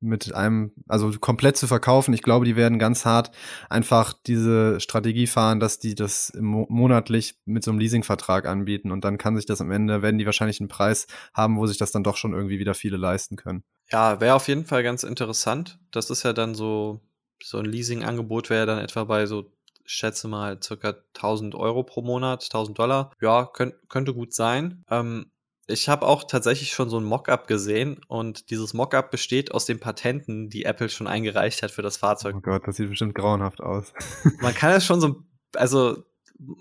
[0.00, 2.14] mit einem, also komplett zu verkaufen.
[2.14, 3.30] Ich glaube, die werden ganz hart
[3.68, 9.18] einfach diese Strategie fahren, dass die das monatlich mit so einem Leasingvertrag anbieten und dann
[9.18, 12.04] kann sich das am Ende, werden die wahrscheinlich einen Preis haben, wo sich das dann
[12.04, 13.62] doch schon irgendwie wieder viele leisten können.
[13.90, 15.78] Ja, wäre auf jeden Fall ganz interessant.
[15.90, 17.00] Das ist ja dann so,
[17.42, 19.52] so ein Leasingangebot wäre dann etwa bei so
[19.90, 23.10] schätze mal circa 1000 Euro pro Monat, 1000 Dollar.
[23.20, 24.84] Ja, könnt, könnte gut sein.
[24.88, 25.30] Ähm,
[25.66, 29.80] ich habe auch tatsächlich schon so ein Mockup gesehen und dieses Mockup besteht aus den
[29.80, 32.34] Patenten, die Apple schon eingereicht hat für das Fahrzeug.
[32.36, 33.92] Oh Gott, das sieht bestimmt grauenhaft aus.
[34.40, 35.22] man kann es schon so,
[35.54, 36.04] also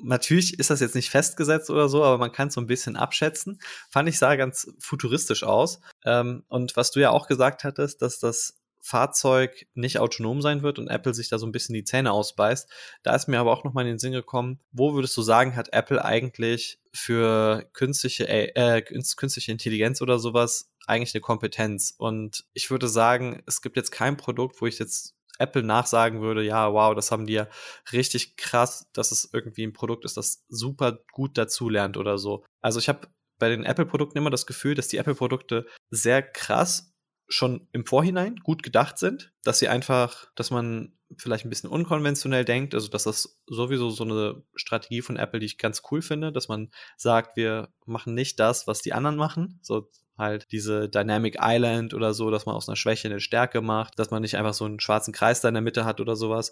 [0.03, 2.95] natürlich ist das jetzt nicht festgesetzt oder so, aber man kann es so ein bisschen
[2.95, 3.59] abschätzen.
[3.89, 5.79] Fand ich sah ganz futuristisch aus.
[6.03, 10.79] Ähm, und was du ja auch gesagt hattest, dass das Fahrzeug nicht autonom sein wird
[10.79, 12.69] und Apple sich da so ein bisschen die Zähne ausbeißt.
[13.03, 15.73] Da ist mir aber auch nochmal in den Sinn gekommen, wo würdest du sagen, hat
[15.73, 21.93] Apple eigentlich für künstliche, äh, künstliche Intelligenz oder sowas eigentlich eine Kompetenz?
[21.97, 26.43] Und ich würde sagen, es gibt jetzt kein Produkt, wo ich jetzt Apple nachsagen würde,
[26.43, 27.47] ja, wow, das haben die ja
[27.91, 32.43] richtig krass, dass es irgendwie ein Produkt ist, das super gut dazulernt oder so.
[32.61, 33.07] Also ich habe
[33.39, 36.88] bei den Apple-Produkten immer das Gefühl, dass die Apple-Produkte sehr krass
[37.29, 42.45] schon im Vorhinein gut gedacht sind, dass sie einfach, dass man vielleicht ein bisschen unkonventionell
[42.45, 46.31] denkt, also dass das sowieso so eine Strategie von Apple, die ich ganz cool finde,
[46.31, 51.37] dass man sagt, wir machen nicht das, was die anderen machen, so halt diese Dynamic
[51.39, 54.53] Island oder so, dass man aus einer Schwäche eine Stärke macht, dass man nicht einfach
[54.53, 56.51] so einen schwarzen Kreis da in der Mitte hat oder sowas,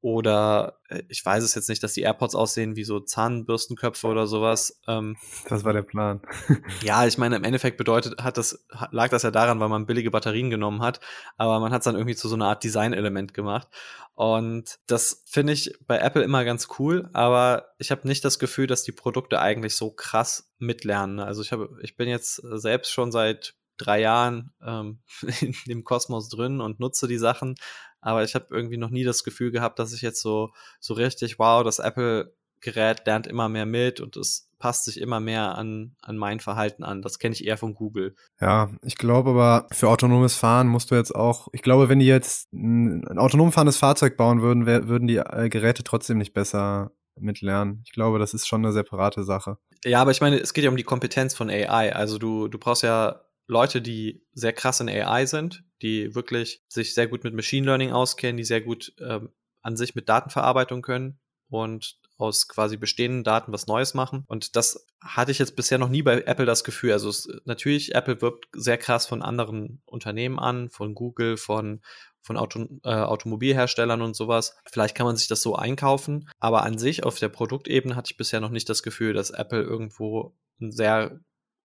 [0.00, 4.26] oder äh, ich weiß es jetzt nicht, dass die AirPods aussehen wie so Zahnbürstenköpfe oder
[4.26, 4.80] sowas.
[4.86, 5.16] Ähm,
[5.48, 6.20] das war der Plan.
[6.82, 10.10] ja, ich meine, im Endeffekt bedeutet, hat das, lag das ja daran, weil man billige
[10.10, 11.00] Batterien genommen hat,
[11.36, 13.68] aber man hat es dann irgendwie zu so einer Art Design-Element gemacht.
[14.14, 18.66] Und das finde ich bei Apple immer ganz cool, aber ich habe nicht das Gefühl,
[18.66, 21.20] dass die Produkte eigentlich so krass mitlernen.
[21.20, 25.00] Also ich habe, ich bin jetzt selbst schon seit drei Jahren ähm,
[25.40, 27.56] in dem Kosmos drin und nutze die Sachen,
[28.06, 31.40] aber ich habe irgendwie noch nie das Gefühl gehabt, dass ich jetzt so, so richtig,
[31.40, 36.16] wow, das Apple-Gerät lernt immer mehr mit und es passt sich immer mehr an, an
[36.16, 37.02] mein Verhalten an.
[37.02, 38.14] Das kenne ich eher von Google.
[38.40, 42.06] Ja, ich glaube aber, für autonomes Fahren musst du jetzt auch, ich glaube, wenn die
[42.06, 46.92] jetzt ein autonom fahrendes Fahrzeug bauen würden, wär, würden die äh, Geräte trotzdem nicht besser
[47.18, 47.82] mitlernen.
[47.86, 49.58] Ich glaube, das ist schon eine separate Sache.
[49.84, 51.92] Ja, aber ich meine, es geht ja um die Kompetenz von AI.
[51.92, 56.94] Also du, du brauchst ja Leute, die sehr krass in AI sind, die wirklich sich
[56.94, 59.30] sehr gut mit Machine Learning auskennen, die sehr gut ähm,
[59.62, 64.24] an sich mit Datenverarbeitung können und aus quasi bestehenden Daten was Neues machen.
[64.26, 66.92] Und das hatte ich jetzt bisher noch nie bei Apple das Gefühl.
[66.92, 71.82] Also es, natürlich, Apple wirbt sehr krass von anderen Unternehmen an, von Google, von,
[72.22, 74.56] von Auto, äh, Automobilherstellern und sowas.
[74.70, 78.16] Vielleicht kann man sich das so einkaufen, aber an sich auf der Produktebene hatte ich
[78.16, 81.20] bisher noch nicht das Gefühl, dass Apple irgendwo ein sehr,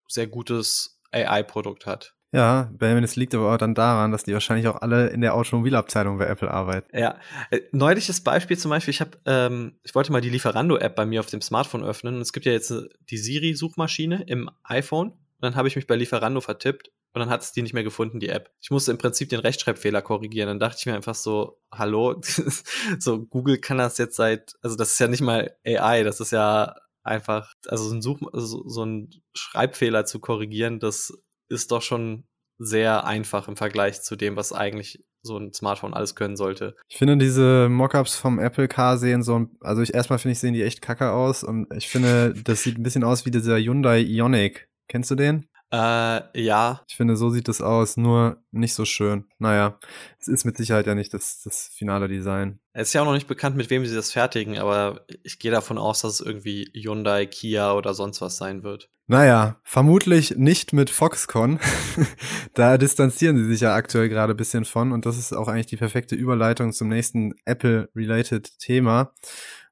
[0.07, 2.13] sehr gutes AI-Produkt hat.
[2.33, 5.35] Ja, Benjamin, es liegt aber auch dann daran, dass die wahrscheinlich auch alle in der
[5.35, 6.87] Automobilabteilung bei Apple arbeiten.
[6.97, 7.17] Ja,
[7.49, 11.19] äh, neuliches Beispiel zum Beispiel, ich habe, ähm, ich wollte mal die Lieferando-App bei mir
[11.19, 12.21] auf dem Smartphone öffnen.
[12.21, 15.09] Es gibt ja jetzt äh, die Siri-Suchmaschine im iPhone.
[15.09, 17.83] Und dann habe ich mich bei Lieferando vertippt und dann hat es die nicht mehr
[17.83, 18.51] gefunden, die App.
[18.61, 20.47] Ich musste im Prinzip den Rechtschreibfehler korrigieren.
[20.47, 22.21] Dann dachte ich mir einfach so, hallo,
[22.99, 26.31] so Google kann das jetzt seit, also das ist ja nicht mal AI, das ist
[26.31, 31.11] ja einfach, also so ein, Such, also so ein Schreibfehler zu korrigieren, das
[31.51, 32.23] ist doch schon
[32.57, 36.75] sehr einfach im Vergleich zu dem, was eigentlich so ein Smartphone alles können sollte.
[36.87, 40.53] Ich finde diese Mockups vom Apple Car sehen so, also ich erstmal finde ich sehen
[40.53, 43.99] die echt kacke aus und ich finde, das sieht ein bisschen aus wie dieser Hyundai
[43.99, 44.67] Ioniq.
[44.87, 45.47] Kennst du den?
[45.73, 46.83] Äh, ja.
[46.89, 49.25] Ich finde, so sieht es aus, nur nicht so schön.
[49.39, 49.79] Naja,
[50.19, 52.59] es ist mit Sicherheit ja nicht das, das finale Design.
[52.73, 55.51] Es ist ja auch noch nicht bekannt, mit wem sie das fertigen, aber ich gehe
[55.51, 58.89] davon aus, dass es irgendwie Hyundai, Kia oder sonst was sein wird.
[59.11, 61.59] Naja, vermutlich nicht mit Foxconn.
[62.53, 65.65] da distanzieren sie sich ja aktuell gerade ein bisschen von und das ist auch eigentlich
[65.65, 69.11] die perfekte Überleitung zum nächsten Apple-related Thema.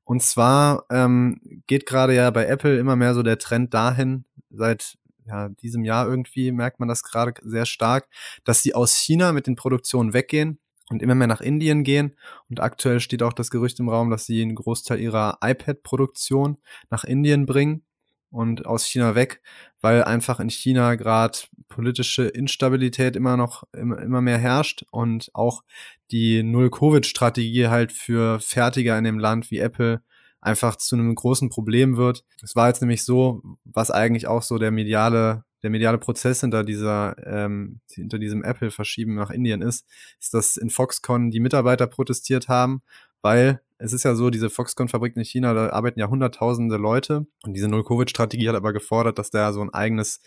[0.03, 4.97] Und zwar ähm, geht gerade ja bei Apple immer mehr so der Trend dahin, seit
[5.25, 8.09] ja, diesem Jahr irgendwie merkt man das gerade sehr stark,
[8.43, 12.17] dass sie aus China mit den Produktionen weggehen und immer mehr nach Indien gehen.
[12.49, 16.57] Und aktuell steht auch das Gerücht im Raum, dass sie einen Großteil ihrer iPad-Produktion
[16.89, 17.85] nach Indien bringen
[18.31, 19.41] und aus China weg,
[19.81, 21.37] weil einfach in China gerade
[21.67, 25.63] politische Instabilität immer noch immer, immer mehr herrscht und auch
[26.11, 30.01] die Null-Covid-Strategie halt für Fertiger in dem Land wie Apple
[30.41, 32.23] einfach zu einem großen Problem wird.
[32.41, 36.63] Es war jetzt nämlich so, was eigentlich auch so der mediale, der mediale Prozess hinter
[36.63, 39.85] dieser, ähm, hinter diesem Apple-Verschieben nach Indien ist,
[40.19, 42.81] ist, dass in Foxconn die Mitarbeiter protestiert haben,
[43.21, 47.53] weil es ist ja so, diese Foxconn-Fabriken in China, da arbeiten ja hunderttausende Leute und
[47.53, 50.21] diese Null-Covid-Strategie hat aber gefordert, dass da so ein eigenes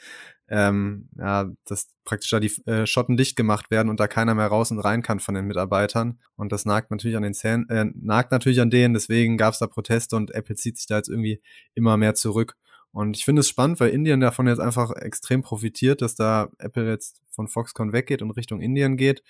[0.48, 4.48] ähm, ja, dass praktisch da die äh, Schotten dicht gemacht werden und da keiner mehr
[4.48, 6.18] raus und rein kann von den Mitarbeitern.
[6.36, 9.60] Und das nagt natürlich an den Zähnen, äh, nagt natürlich an denen, deswegen gab es
[9.60, 11.40] da Proteste und Apple zieht sich da jetzt irgendwie
[11.74, 12.56] immer mehr zurück.
[12.90, 16.86] Und ich finde es spannend, weil Indien davon jetzt einfach extrem profitiert, dass da Apple
[16.90, 19.22] jetzt von Foxconn weggeht und Richtung Indien geht.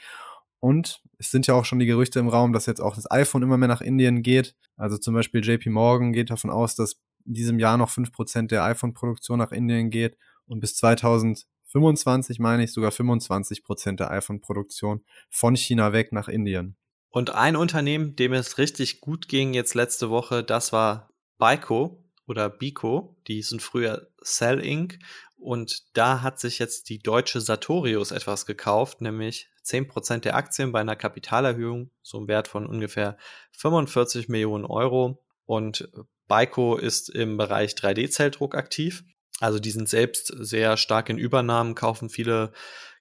[0.62, 3.42] Und es sind ja auch schon die Gerüchte im Raum, dass jetzt auch das iPhone
[3.42, 4.54] immer mehr nach Indien geht.
[4.76, 8.52] Also zum Beispiel JP Morgan geht davon aus, dass in diesem Jahr noch fünf Prozent
[8.52, 15.04] der iPhone-Produktion nach Indien geht und bis 2025 meine ich sogar 25 Prozent der iPhone-Produktion
[15.30, 16.76] von China weg nach Indien.
[17.10, 22.48] Und ein Unternehmen, dem es richtig gut ging jetzt letzte Woche, das war Baiko oder
[22.48, 23.16] Biko.
[23.26, 25.00] Die sind früher Cell Inc.
[25.36, 30.80] Und da hat sich jetzt die deutsche Sartorius etwas gekauft, nämlich 10% der Aktien bei
[30.80, 33.16] einer Kapitalerhöhung, so einem Wert von ungefähr
[33.52, 35.22] 45 Millionen Euro.
[35.46, 35.88] Und
[36.28, 39.04] Baiko ist im Bereich 3D-Zelldruck aktiv
[39.42, 42.52] also die sind selbst sehr stark in Übernahmen, kaufen viele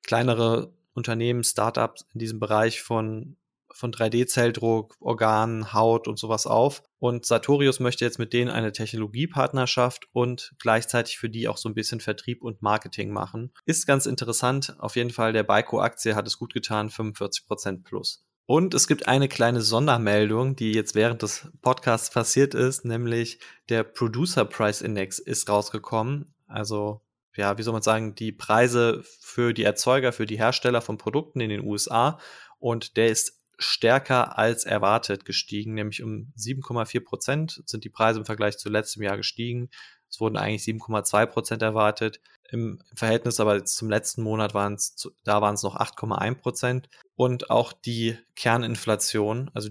[0.02, 3.38] kleinere Unternehmen, Startups in diesem Bereich von,
[3.74, 6.84] von 3D-Zelldruck, Organen, Haut und sowas auf.
[7.00, 11.74] Und Sartorius möchte jetzt mit denen eine Technologiepartnerschaft und gleichzeitig für die auch so ein
[11.74, 13.52] bisschen Vertrieb und Marketing machen.
[13.66, 14.76] Ist ganz interessant.
[14.80, 18.26] Auf jeden Fall, der Baiko-Aktie hat es gut getan, 45% plus.
[18.46, 23.84] Und es gibt eine kleine Sondermeldung, die jetzt während des Podcasts passiert ist, nämlich der
[23.84, 26.34] Producer Price Index ist rausgekommen.
[26.48, 27.02] Also,
[27.36, 31.40] ja, wie soll man sagen, die Preise für die Erzeuger, für die Hersteller von Produkten
[31.40, 32.20] in den USA.
[32.60, 38.26] Und der ist stärker als erwartet gestiegen, nämlich um 7,4 Prozent sind die Preise im
[38.26, 39.70] Vergleich zu letztem Jahr gestiegen.
[40.10, 42.20] Es wurden eigentlich 7,2 Prozent erwartet.
[42.50, 46.90] Im Verhältnis aber zum letzten Monat waren es, da waren es noch 8,1 Prozent.
[47.16, 49.70] Und auch die Kerninflation, also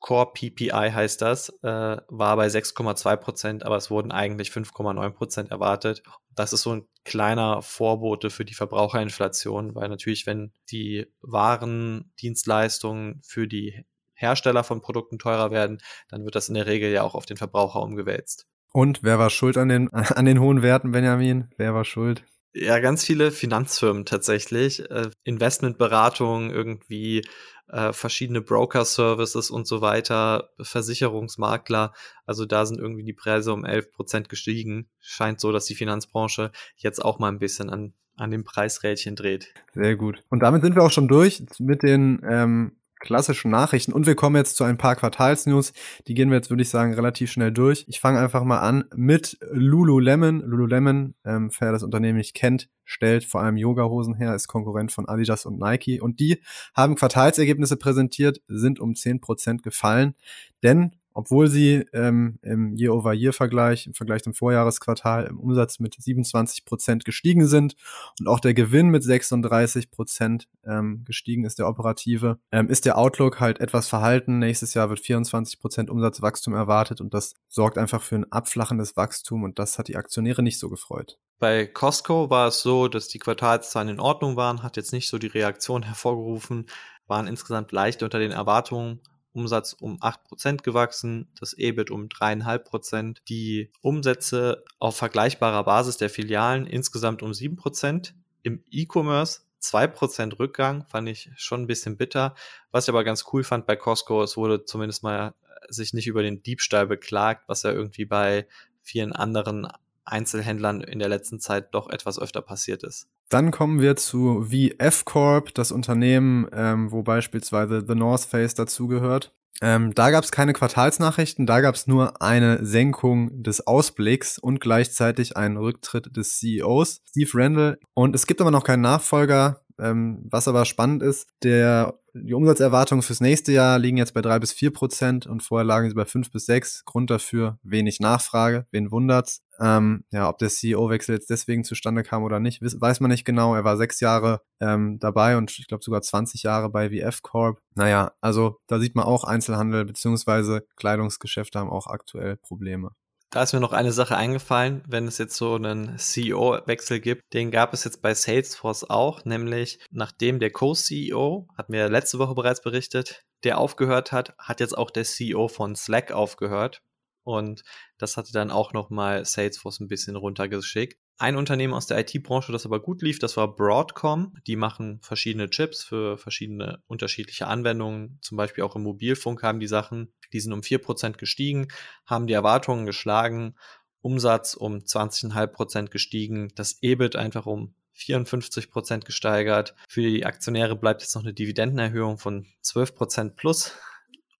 [0.00, 5.50] Core PPI heißt das, äh, war bei 6,2 Prozent, aber es wurden eigentlich 5,9 Prozent
[5.50, 6.02] erwartet.
[6.34, 13.20] Das ist so ein kleiner Vorbote für die Verbraucherinflation, weil natürlich, wenn die Waren, Dienstleistungen
[13.24, 15.78] für die Hersteller von Produkten teurer werden,
[16.08, 18.46] dann wird das in der Regel ja auch auf den Verbraucher umgewälzt.
[18.72, 21.48] Und wer war schuld an den, an den hohen Werten, Benjamin?
[21.56, 22.24] Wer war schuld?
[22.58, 27.22] Ja, ganz viele Finanzfirmen tatsächlich, äh, Investmentberatung, irgendwie
[27.68, 31.92] äh, verschiedene Broker-Services und so weiter, Versicherungsmakler.
[32.24, 34.88] Also da sind irgendwie die Preise um 11 Prozent gestiegen.
[35.00, 39.52] Scheint so, dass die Finanzbranche jetzt auch mal ein bisschen an, an dem Preisrädchen dreht.
[39.74, 40.22] Sehr gut.
[40.30, 43.92] Und damit sind wir auch schon durch mit den ähm, klassischen Nachrichten.
[43.92, 45.72] Und wir kommen jetzt zu ein paar Quartalsnews.
[46.06, 47.84] Die gehen wir jetzt, würde ich sagen, relativ schnell durch.
[47.88, 50.40] Ich fange einfach mal an mit Lululemon.
[50.40, 55.08] Lululemon, ähm, wer das Unternehmen nicht kennt, stellt vor allem Yoga-Hosen her, ist Konkurrent von
[55.08, 56.00] Adidas und Nike.
[56.00, 56.40] Und die
[56.74, 60.14] haben Quartalsergebnisse präsentiert, sind um 10% gefallen.
[60.62, 67.06] Denn obwohl sie ähm, im Year-over-Year-Vergleich, im Vergleich zum Vorjahresquartal im Umsatz mit 27 Prozent
[67.06, 67.74] gestiegen sind
[68.20, 72.98] und auch der Gewinn mit 36 Prozent ähm, gestiegen ist, der operative, ähm, ist der
[72.98, 74.38] Outlook halt etwas verhalten.
[74.38, 79.42] Nächstes Jahr wird 24 Prozent Umsatzwachstum erwartet und das sorgt einfach für ein abflachendes Wachstum
[79.42, 81.18] und das hat die Aktionäre nicht so gefreut.
[81.38, 85.16] Bei Costco war es so, dass die Quartalszahlen in Ordnung waren, hat jetzt nicht so
[85.16, 86.66] die Reaktion hervorgerufen,
[87.06, 89.00] waren insgesamt leicht unter den Erwartungen
[89.36, 96.66] Umsatz um 8% gewachsen, das EBIT um 3,5%, die Umsätze auf vergleichbarer Basis der Filialen
[96.66, 98.12] insgesamt um 7%,
[98.42, 102.34] im E-Commerce 2% Rückgang, fand ich schon ein bisschen bitter.
[102.70, 105.34] Was ich aber ganz cool fand bei Costco, es wurde zumindest mal
[105.68, 108.46] sich nicht über den Diebstahl beklagt, was ja irgendwie bei
[108.82, 109.66] vielen anderen
[110.06, 113.08] Einzelhändlern in der letzten Zeit doch etwas öfter passiert ist.
[113.28, 119.32] Dann kommen wir zu VF Corp, das Unternehmen, ähm, wo beispielsweise The North Face dazugehört.
[119.62, 124.60] Ähm, da gab es keine Quartalsnachrichten, da gab es nur eine Senkung des Ausblicks und
[124.60, 127.78] gleichzeitig einen Rücktritt des CEOs, Steve Randall.
[127.94, 129.62] Und es gibt aber noch keinen Nachfolger.
[129.78, 134.38] Ähm, was aber spannend ist, der, die Umsatzerwartungen fürs nächste Jahr liegen jetzt bei drei
[134.38, 136.84] bis vier Prozent und vorher lagen sie bei fünf bis sechs.
[136.84, 138.66] Grund dafür wenig Nachfrage.
[138.70, 139.42] Wen wundert's?
[139.58, 143.54] Ähm, ja, ob der CEO-Wechsel jetzt deswegen zustande kam oder nicht, weiß man nicht genau.
[143.54, 147.60] Er war sechs Jahre ähm, dabei und ich glaube sogar 20 Jahre bei VF Corp.
[147.74, 152.92] Naja, also da sieht man auch Einzelhandel beziehungsweise Kleidungsgeschäfte haben auch aktuell Probleme.
[153.36, 157.50] Da ist mir noch eine Sache eingefallen, wenn es jetzt so einen CEO-Wechsel gibt, den
[157.50, 162.62] gab es jetzt bei Salesforce auch, nämlich nachdem der Co-CEO, hatten wir letzte Woche bereits
[162.62, 166.80] berichtet, der aufgehört hat, hat jetzt auch der CEO von Slack aufgehört.
[167.24, 167.62] Und
[167.98, 170.98] das hatte dann auch nochmal Salesforce ein bisschen runtergeschickt.
[171.18, 174.34] Ein Unternehmen aus der IT-Branche, das aber gut lief, das war Broadcom.
[174.46, 178.18] Die machen verschiedene Chips für verschiedene unterschiedliche Anwendungen.
[178.20, 180.12] Zum Beispiel auch im Mobilfunk haben die Sachen.
[180.34, 181.68] Die sind um 4% gestiegen,
[182.04, 183.54] haben die Erwartungen geschlagen.
[184.02, 186.52] Umsatz um 20,5% gestiegen.
[186.54, 189.74] Das EBIT einfach um 54% gesteigert.
[189.88, 193.72] Für die Aktionäre bleibt jetzt noch eine Dividendenerhöhung von 12% plus.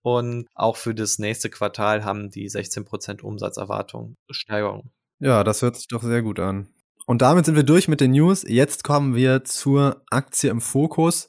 [0.03, 4.91] Und auch für das nächste Quartal haben die 16% Umsatzerwartung Steigerung.
[5.19, 6.69] Ja, das hört sich doch sehr gut an.
[7.07, 8.45] Und damit sind wir durch mit den News.
[8.47, 11.29] Jetzt kommen wir zur Aktie im Fokus.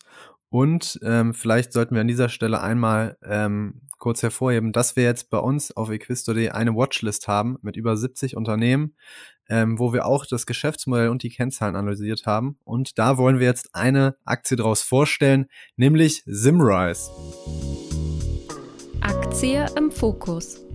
[0.49, 5.29] Und ähm, vielleicht sollten wir an dieser Stelle einmal ähm, kurz hervorheben, dass wir jetzt
[5.29, 8.95] bei uns auf equisto.de eine Watchlist haben mit über 70 Unternehmen,
[9.49, 12.57] ähm, wo wir auch das Geschäftsmodell und die Kennzahlen analysiert haben.
[12.63, 17.11] Und da wollen wir jetzt eine Aktie daraus vorstellen, nämlich Simrise.
[19.01, 20.66] Aktie im Fokus.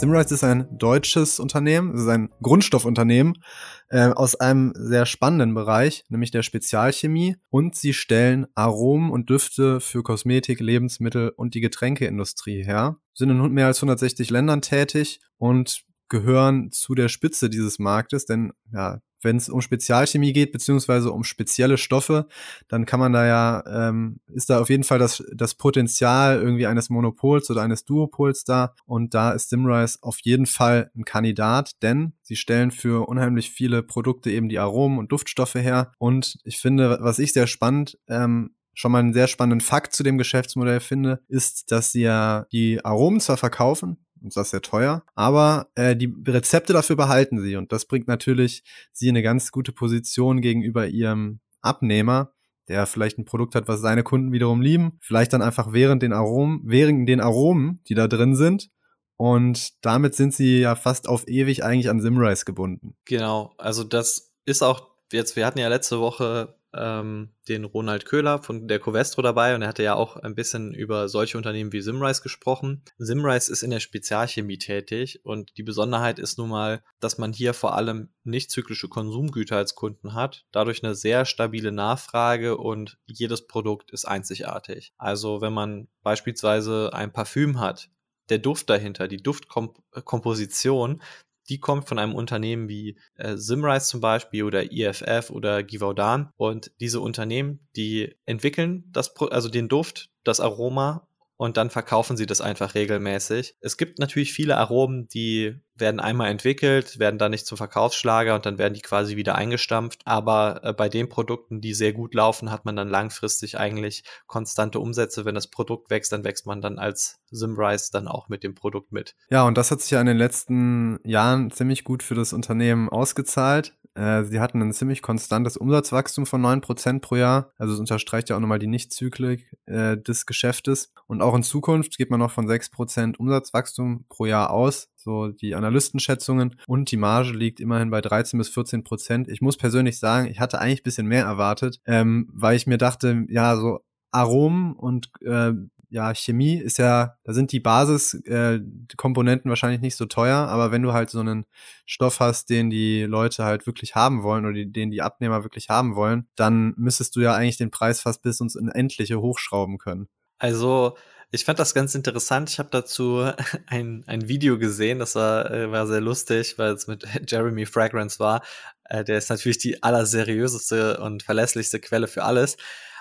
[0.00, 3.42] Simrise ist ein deutsches Unternehmen, es ist ein Grundstoffunternehmen
[3.88, 7.34] äh, aus einem sehr spannenden Bereich, nämlich der Spezialchemie.
[7.50, 12.98] Und sie stellen Aromen und Düfte für Kosmetik, Lebensmittel und die Getränkeindustrie her.
[13.12, 18.52] Sind in mehr als 160 Ländern tätig und gehören zu der Spitze dieses Marktes, denn
[18.72, 22.28] ja, wenn es um Spezialchemie geht, beziehungsweise um spezielle Stoffe,
[22.68, 26.66] dann kann man da ja, ähm, ist da auf jeden Fall das, das Potenzial irgendwie
[26.66, 28.74] eines Monopols oder eines Duopols da.
[28.84, 33.82] Und da ist Simrise auf jeden Fall ein Kandidat, denn sie stellen für unheimlich viele
[33.82, 35.92] Produkte eben die Aromen und Duftstoffe her.
[35.98, 40.04] Und ich finde, was ich sehr spannend ähm, schon mal einen sehr spannenden Fakt zu
[40.04, 44.62] dem Geschäftsmodell finde, ist, dass sie ja die Aromen zwar verkaufen, und das ist sehr
[44.62, 45.02] teuer.
[45.14, 49.52] Aber äh, die Rezepte dafür behalten sie und das bringt natürlich sie in eine ganz
[49.52, 52.32] gute Position gegenüber ihrem Abnehmer,
[52.68, 56.12] der vielleicht ein Produkt hat, was seine Kunden wiederum lieben, vielleicht dann einfach während den
[56.12, 58.70] Aromen, während den Aromen, die da drin sind.
[59.16, 62.94] Und damit sind sie ja fast auf ewig eigentlich an Simrise gebunden.
[63.04, 68.42] Genau, also das ist auch jetzt, wir hatten ja letzte Woche ähm, den Ronald Köhler
[68.42, 71.80] von der Covestro dabei und er hatte ja auch ein bisschen über solche Unternehmen wie
[71.80, 72.82] Simrise gesprochen.
[72.98, 77.54] Simrise ist in der Spezialchemie tätig und die Besonderheit ist nun mal, dass man hier
[77.54, 83.46] vor allem nicht zyklische Konsumgüter als Kunden hat, dadurch eine sehr stabile Nachfrage und jedes
[83.46, 84.92] Produkt ist einzigartig.
[84.98, 87.90] Also wenn man beispielsweise ein Parfüm hat,
[88.28, 91.02] der Duft dahinter, die Duftkomposition,
[91.48, 96.30] die kommt von einem Unternehmen wie äh, Simrise zum Beispiel oder IFF oder Givaudan.
[96.36, 102.26] Und diese Unternehmen, die entwickeln das, also den Duft, das Aroma und dann verkaufen sie
[102.26, 103.56] das einfach regelmäßig.
[103.60, 108.46] Es gibt natürlich viele Aromen, die werden einmal entwickelt, werden dann nicht zum Verkaufsschlager und
[108.46, 110.02] dann werden die quasi wieder eingestampft.
[110.04, 114.80] Aber äh, bei den Produkten, die sehr gut laufen, hat man dann langfristig eigentlich konstante
[114.80, 115.24] Umsätze.
[115.24, 118.92] Wenn das Produkt wächst, dann wächst man dann als Simrise dann auch mit dem Produkt
[118.92, 119.14] mit.
[119.30, 122.88] Ja, und das hat sich ja in den letzten Jahren ziemlich gut für das Unternehmen
[122.88, 123.74] ausgezahlt.
[123.98, 127.52] Äh, sie hatten ein ziemlich konstantes Umsatzwachstum von 9% pro Jahr.
[127.56, 130.92] Also es unterstreicht ja auch nochmal die Nichtzyklik äh, des Geschäftes.
[131.08, 134.88] Und auch in Zukunft geht man noch von 6% Umsatzwachstum pro Jahr aus.
[134.98, 136.56] So die Analystenschätzungen.
[136.66, 139.28] Und die Marge liegt immerhin bei 13 bis 14 Prozent.
[139.28, 142.78] Ich muss persönlich sagen, ich hatte eigentlich ein bisschen mehr erwartet, ähm, weil ich mir
[142.78, 143.80] dachte, ja, so
[144.10, 145.52] Aromen und äh,
[145.90, 150.82] ja, Chemie ist ja, da sind die Basiskomponenten äh, wahrscheinlich nicht so teuer, aber wenn
[150.82, 151.46] du halt so einen
[151.86, 155.70] Stoff hast, den die Leute halt wirklich haben wollen oder die, den die Abnehmer wirklich
[155.70, 160.08] haben wollen, dann müsstest du ja eigentlich den Preis fast bis ins Unendliche hochschrauben können.
[160.38, 160.96] Also
[161.30, 162.50] ich fand das ganz interessant.
[162.50, 163.30] Ich habe dazu
[163.66, 168.18] ein, ein Video gesehen, das war, äh, war sehr lustig, weil es mit Jeremy Fragrance
[168.18, 168.42] war.
[168.84, 172.56] Äh, der ist natürlich die allerseriöseste und verlässlichste Quelle für alles.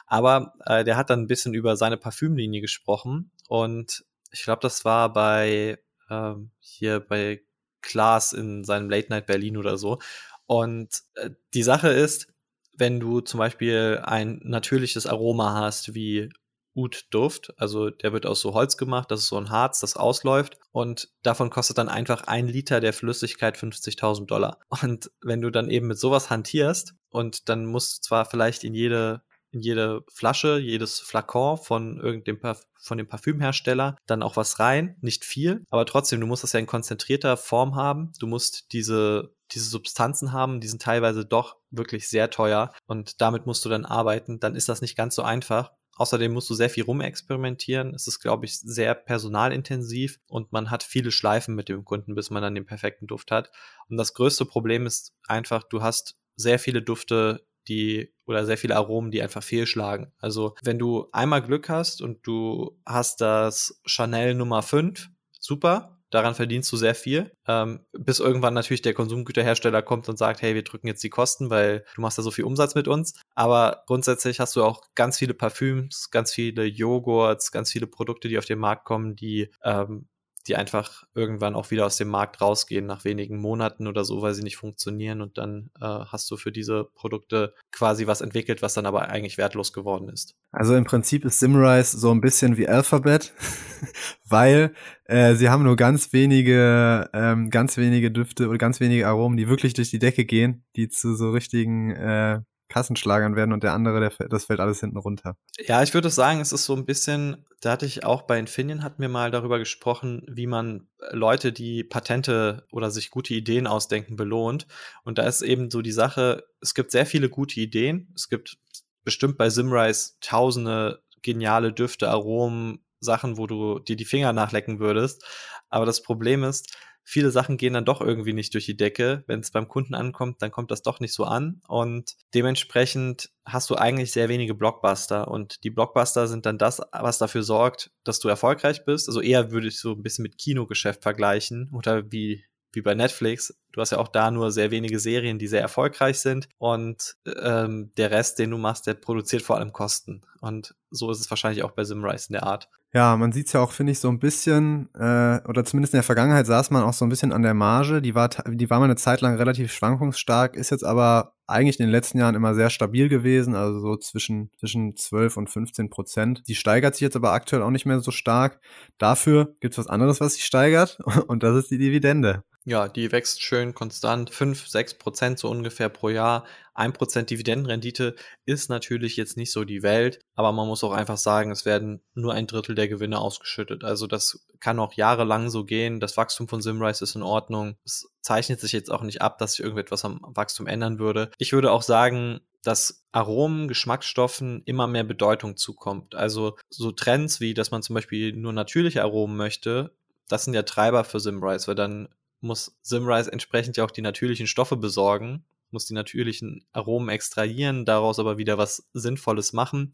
[0.07, 4.85] Aber äh, der hat dann ein bisschen über seine Parfümlinie gesprochen und ich glaube, das
[4.85, 7.41] war bei ähm, hier bei
[7.81, 9.99] Klaas in seinem Late Night Berlin oder so.
[10.45, 12.27] Und äh, die Sache ist,
[12.73, 16.29] wenn du zum Beispiel ein natürliches Aroma hast, wie
[16.77, 20.57] Ud-Duft, also der wird aus so Holz gemacht, das ist so ein Harz, das ausläuft
[20.71, 24.59] und davon kostet dann einfach ein Liter der Flüssigkeit 50.000 Dollar.
[24.83, 28.73] Und wenn du dann eben mit sowas hantierst und dann musst du zwar vielleicht in
[28.73, 34.59] jede in jede Flasche, jedes Flakon von irgendeinem Parf von dem Parfümhersteller dann auch was
[34.59, 34.95] rein.
[35.01, 38.13] Nicht viel, aber trotzdem, du musst das ja in konzentrierter Form haben.
[38.19, 43.45] Du musst diese, diese Substanzen haben, die sind teilweise doch wirklich sehr teuer und damit
[43.45, 44.39] musst du dann arbeiten.
[44.39, 45.71] Dann ist das nicht ganz so einfach.
[45.97, 47.93] Außerdem musst du sehr viel rumexperimentieren.
[47.93, 52.29] Es ist, glaube ich, sehr personalintensiv und man hat viele Schleifen mit dem Kunden, bis
[52.29, 53.51] man dann den perfekten Duft hat.
[53.89, 58.75] Und das größte Problem ist einfach, du hast sehr viele Dufte, die oder sehr viele
[58.75, 60.13] Aromen, die einfach fehlschlagen.
[60.19, 66.35] Also wenn du einmal Glück hast und du hast das Chanel Nummer 5, super, daran
[66.35, 70.63] verdienst du sehr viel, ähm, bis irgendwann natürlich der Konsumgüterhersteller kommt und sagt, hey, wir
[70.63, 73.13] drücken jetzt die Kosten, weil du machst da so viel Umsatz mit uns.
[73.35, 78.37] Aber grundsätzlich hast du auch ganz viele Parfüms, ganz viele Joghurts, ganz viele Produkte, die
[78.37, 80.07] auf den Markt kommen, die ähm,
[80.47, 84.33] die einfach irgendwann auch wieder aus dem Markt rausgehen nach wenigen Monaten oder so, weil
[84.33, 88.73] sie nicht funktionieren und dann äh, hast du für diese Produkte quasi was entwickelt, was
[88.73, 90.35] dann aber eigentlich wertlos geworden ist.
[90.51, 93.33] Also im Prinzip ist Simrise so ein bisschen wie Alphabet,
[94.25, 94.73] weil
[95.05, 99.49] äh, sie haben nur ganz wenige, ähm, ganz wenige Düfte oder ganz wenige Aromen, die
[99.49, 103.99] wirklich durch die Decke gehen, die zu so richtigen äh, Kassenschlagern werden und der andere,
[103.99, 105.37] der, das fällt alles hinten runter.
[105.59, 108.83] Ja, ich würde sagen, es ist so ein bisschen, da hatte ich auch bei Infineon,
[108.83, 114.15] hatten wir mal darüber gesprochen, wie man Leute, die Patente oder sich gute Ideen ausdenken,
[114.15, 114.67] belohnt.
[115.03, 118.11] Und da ist eben so die Sache, es gibt sehr viele gute Ideen.
[118.15, 118.57] Es gibt
[119.03, 125.23] bestimmt bei Simrise tausende geniale Düfte, Aromen, Sachen, wo du dir die Finger nachlecken würdest.
[125.69, 126.75] Aber das Problem ist,
[127.09, 129.23] viele Sachen gehen dann doch irgendwie nicht durch die Decke.
[129.27, 131.61] Wenn es beim Kunden ankommt, dann kommt das doch nicht so an.
[131.69, 135.29] Und dementsprechend hast du eigentlich sehr wenige Blockbuster.
[135.29, 139.07] Und die Blockbuster sind dann das, was dafür sorgt, dass du erfolgreich bist.
[139.07, 142.43] Also eher würde ich so ein bisschen mit Kinogeschäft vergleichen oder wie
[142.73, 143.57] wie bei Netflix.
[143.71, 147.91] Du hast ja auch da nur sehr wenige Serien, die sehr erfolgreich sind und ähm,
[147.97, 150.21] der Rest, den du machst, der produziert vor allem Kosten.
[150.41, 152.69] Und so ist es wahrscheinlich auch bei Simrise in der Art.
[152.93, 155.97] Ja, man sieht es ja auch, finde ich, so ein bisschen, äh, oder zumindest in
[155.97, 158.01] der Vergangenheit saß man auch so ein bisschen an der Marge.
[158.01, 161.85] Die war, die war mal eine Zeit lang relativ schwankungsstark, ist jetzt aber eigentlich in
[161.85, 166.43] den letzten Jahren immer sehr stabil gewesen, also so zwischen, zwischen 12 und 15 Prozent.
[166.47, 168.59] Die steigert sich jetzt aber aktuell auch nicht mehr so stark.
[168.97, 172.43] Dafür gibt's was anderes, was sich steigert, und das ist die Dividende.
[172.63, 176.45] Ja, die wächst schön konstant, 5, 6 Prozent so ungefähr pro Jahr.
[176.73, 181.17] 1 Prozent Dividendenrendite ist natürlich jetzt nicht so die Welt, aber man muss auch einfach
[181.17, 183.83] sagen, es werden nur ein Drittel der Gewinne ausgeschüttet.
[183.83, 185.99] Also das kann auch jahrelang so gehen.
[185.99, 187.77] Das Wachstum von Simrise ist in Ordnung.
[187.83, 191.31] Es zeichnet sich jetzt auch nicht ab, dass sich irgendetwas am Wachstum ändern würde.
[191.37, 196.15] Ich würde auch sagen, dass Aromen, Geschmacksstoffen immer mehr Bedeutung zukommt.
[196.15, 199.95] Also so Trends wie, dass man zum Beispiel nur natürliche Aromen möchte,
[200.27, 204.47] das sind ja Treiber für Simrise, weil dann muss Simrise entsprechend ja auch die natürlichen
[204.47, 209.93] Stoffe besorgen, muss die natürlichen Aromen extrahieren, daraus aber wieder was Sinnvolles machen.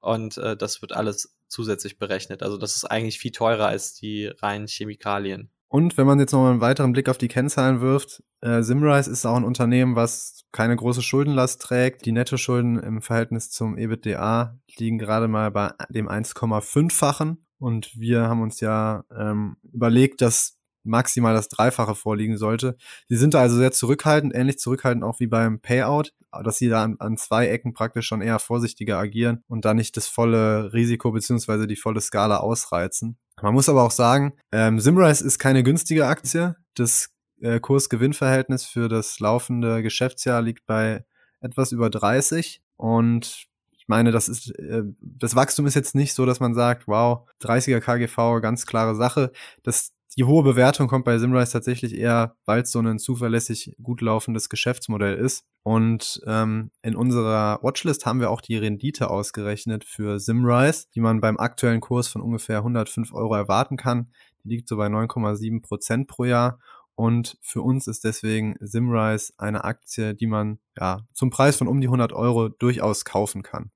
[0.00, 2.42] Und äh, das wird alles zusätzlich berechnet.
[2.42, 5.50] Also das ist eigentlich viel teurer als die reinen Chemikalien.
[5.68, 9.10] Und wenn man jetzt noch mal einen weiteren Blick auf die Kennzahlen wirft, äh, Simrise
[9.10, 12.06] ist auch ein Unternehmen, was keine große Schuldenlast trägt.
[12.06, 17.46] Die Nettoschulden im Verhältnis zum EBITDA liegen gerade mal bei dem 1,5-fachen.
[17.58, 22.76] Und wir haben uns ja ähm, überlegt, dass maximal das Dreifache vorliegen sollte.
[23.08, 26.12] Sie sind da also sehr zurückhaltend, ähnlich zurückhaltend auch wie beim Payout,
[26.44, 29.96] dass sie da an, an zwei Ecken praktisch schon eher vorsichtiger agieren und da nicht
[29.96, 33.18] das volle Risiko beziehungsweise die volle Skala ausreizen.
[33.42, 36.56] Man muss aber auch sagen, ähm, Simrise ist keine günstige Aktie.
[36.74, 37.10] Das
[37.40, 41.04] äh, Kurs-Gewinn-Verhältnis für das laufende Geschäftsjahr liegt bei
[41.40, 46.26] etwas über 30 und ich meine, das ist, äh, das Wachstum ist jetzt nicht so,
[46.26, 49.32] dass man sagt, wow, 30er KGV, ganz klare Sache.
[49.62, 54.00] Das die hohe Bewertung kommt bei Simrise tatsächlich eher, weil es so ein zuverlässig gut
[54.00, 55.44] laufendes Geschäftsmodell ist.
[55.62, 61.20] Und ähm, in unserer Watchlist haben wir auch die Rendite ausgerechnet für Simrise, die man
[61.20, 64.10] beim aktuellen Kurs von ungefähr 105 Euro erwarten kann.
[64.42, 66.58] Die liegt so bei 9,7 Prozent pro Jahr.
[66.96, 71.80] Und für uns ist deswegen Simrise eine Aktie, die man ja zum Preis von um
[71.80, 73.70] die 100 Euro durchaus kaufen kann.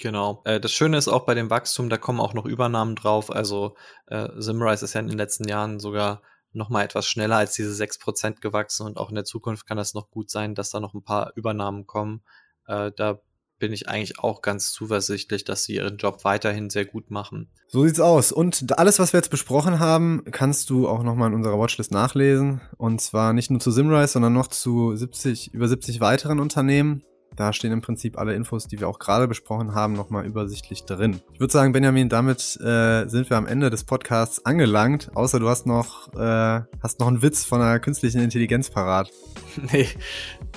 [0.00, 0.42] Genau.
[0.44, 3.30] Äh, das Schöne ist auch bei dem Wachstum, da kommen auch noch Übernahmen drauf.
[3.30, 3.76] Also
[4.06, 6.22] äh, Simrise ist ja in den letzten Jahren sogar
[6.52, 10.10] nochmal etwas schneller als diese 6% gewachsen und auch in der Zukunft kann das noch
[10.10, 12.22] gut sein, dass da noch ein paar Übernahmen kommen.
[12.66, 13.20] Äh, da
[13.58, 17.50] bin ich eigentlich auch ganz zuversichtlich, dass sie ihren Job weiterhin sehr gut machen.
[17.66, 18.32] So sieht's aus.
[18.32, 22.60] Und alles, was wir jetzt besprochen haben, kannst du auch nochmal in unserer Watchlist nachlesen.
[22.76, 27.02] Und zwar nicht nur zu Simrise, sondern noch zu 70, über 70 weiteren Unternehmen.
[27.38, 31.20] Da stehen im Prinzip alle Infos, die wir auch gerade besprochen haben, nochmal übersichtlich drin.
[31.34, 35.12] Ich würde sagen, Benjamin, damit äh, sind wir am Ende des Podcasts angelangt.
[35.14, 39.10] Außer du hast noch, äh, hast noch einen Witz von einer künstlichen Intelligenz parat.
[39.72, 39.88] Nee,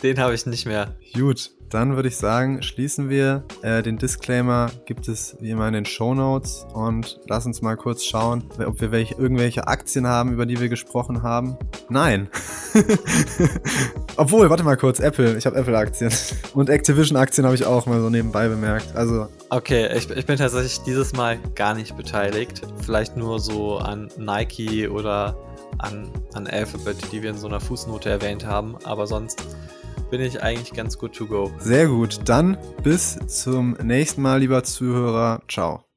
[0.04, 0.96] den habe ich nicht mehr.
[1.16, 3.44] Gut, dann würde ich sagen, schließen wir.
[3.62, 7.78] Äh, den Disclaimer gibt es wie immer in den Show Notes und lass uns mal
[7.78, 11.58] kurz schauen, ob wir welche, irgendwelche Aktien haben, über die wir gesprochen haben.
[11.90, 12.30] Nein.
[14.18, 15.38] Obwohl, warte mal kurz, Apple.
[15.38, 16.12] Ich habe Apple-Aktien.
[16.54, 18.96] Und Activision-Aktien habe ich auch mal so nebenbei bemerkt.
[18.96, 19.28] Also.
[19.50, 22.62] Okay, ich, ich bin tatsächlich dieses Mal gar nicht beteiligt.
[22.82, 25.38] Vielleicht nur so an Nike oder
[25.78, 28.76] an, an Alphabet, die wir in so einer Fußnote erwähnt haben.
[28.84, 29.46] Aber sonst
[30.12, 31.52] bin ich eigentlich ganz good to go.
[31.58, 32.20] Sehr gut.
[32.26, 35.42] Dann bis zum nächsten Mal, lieber Zuhörer.
[35.48, 35.91] Ciao.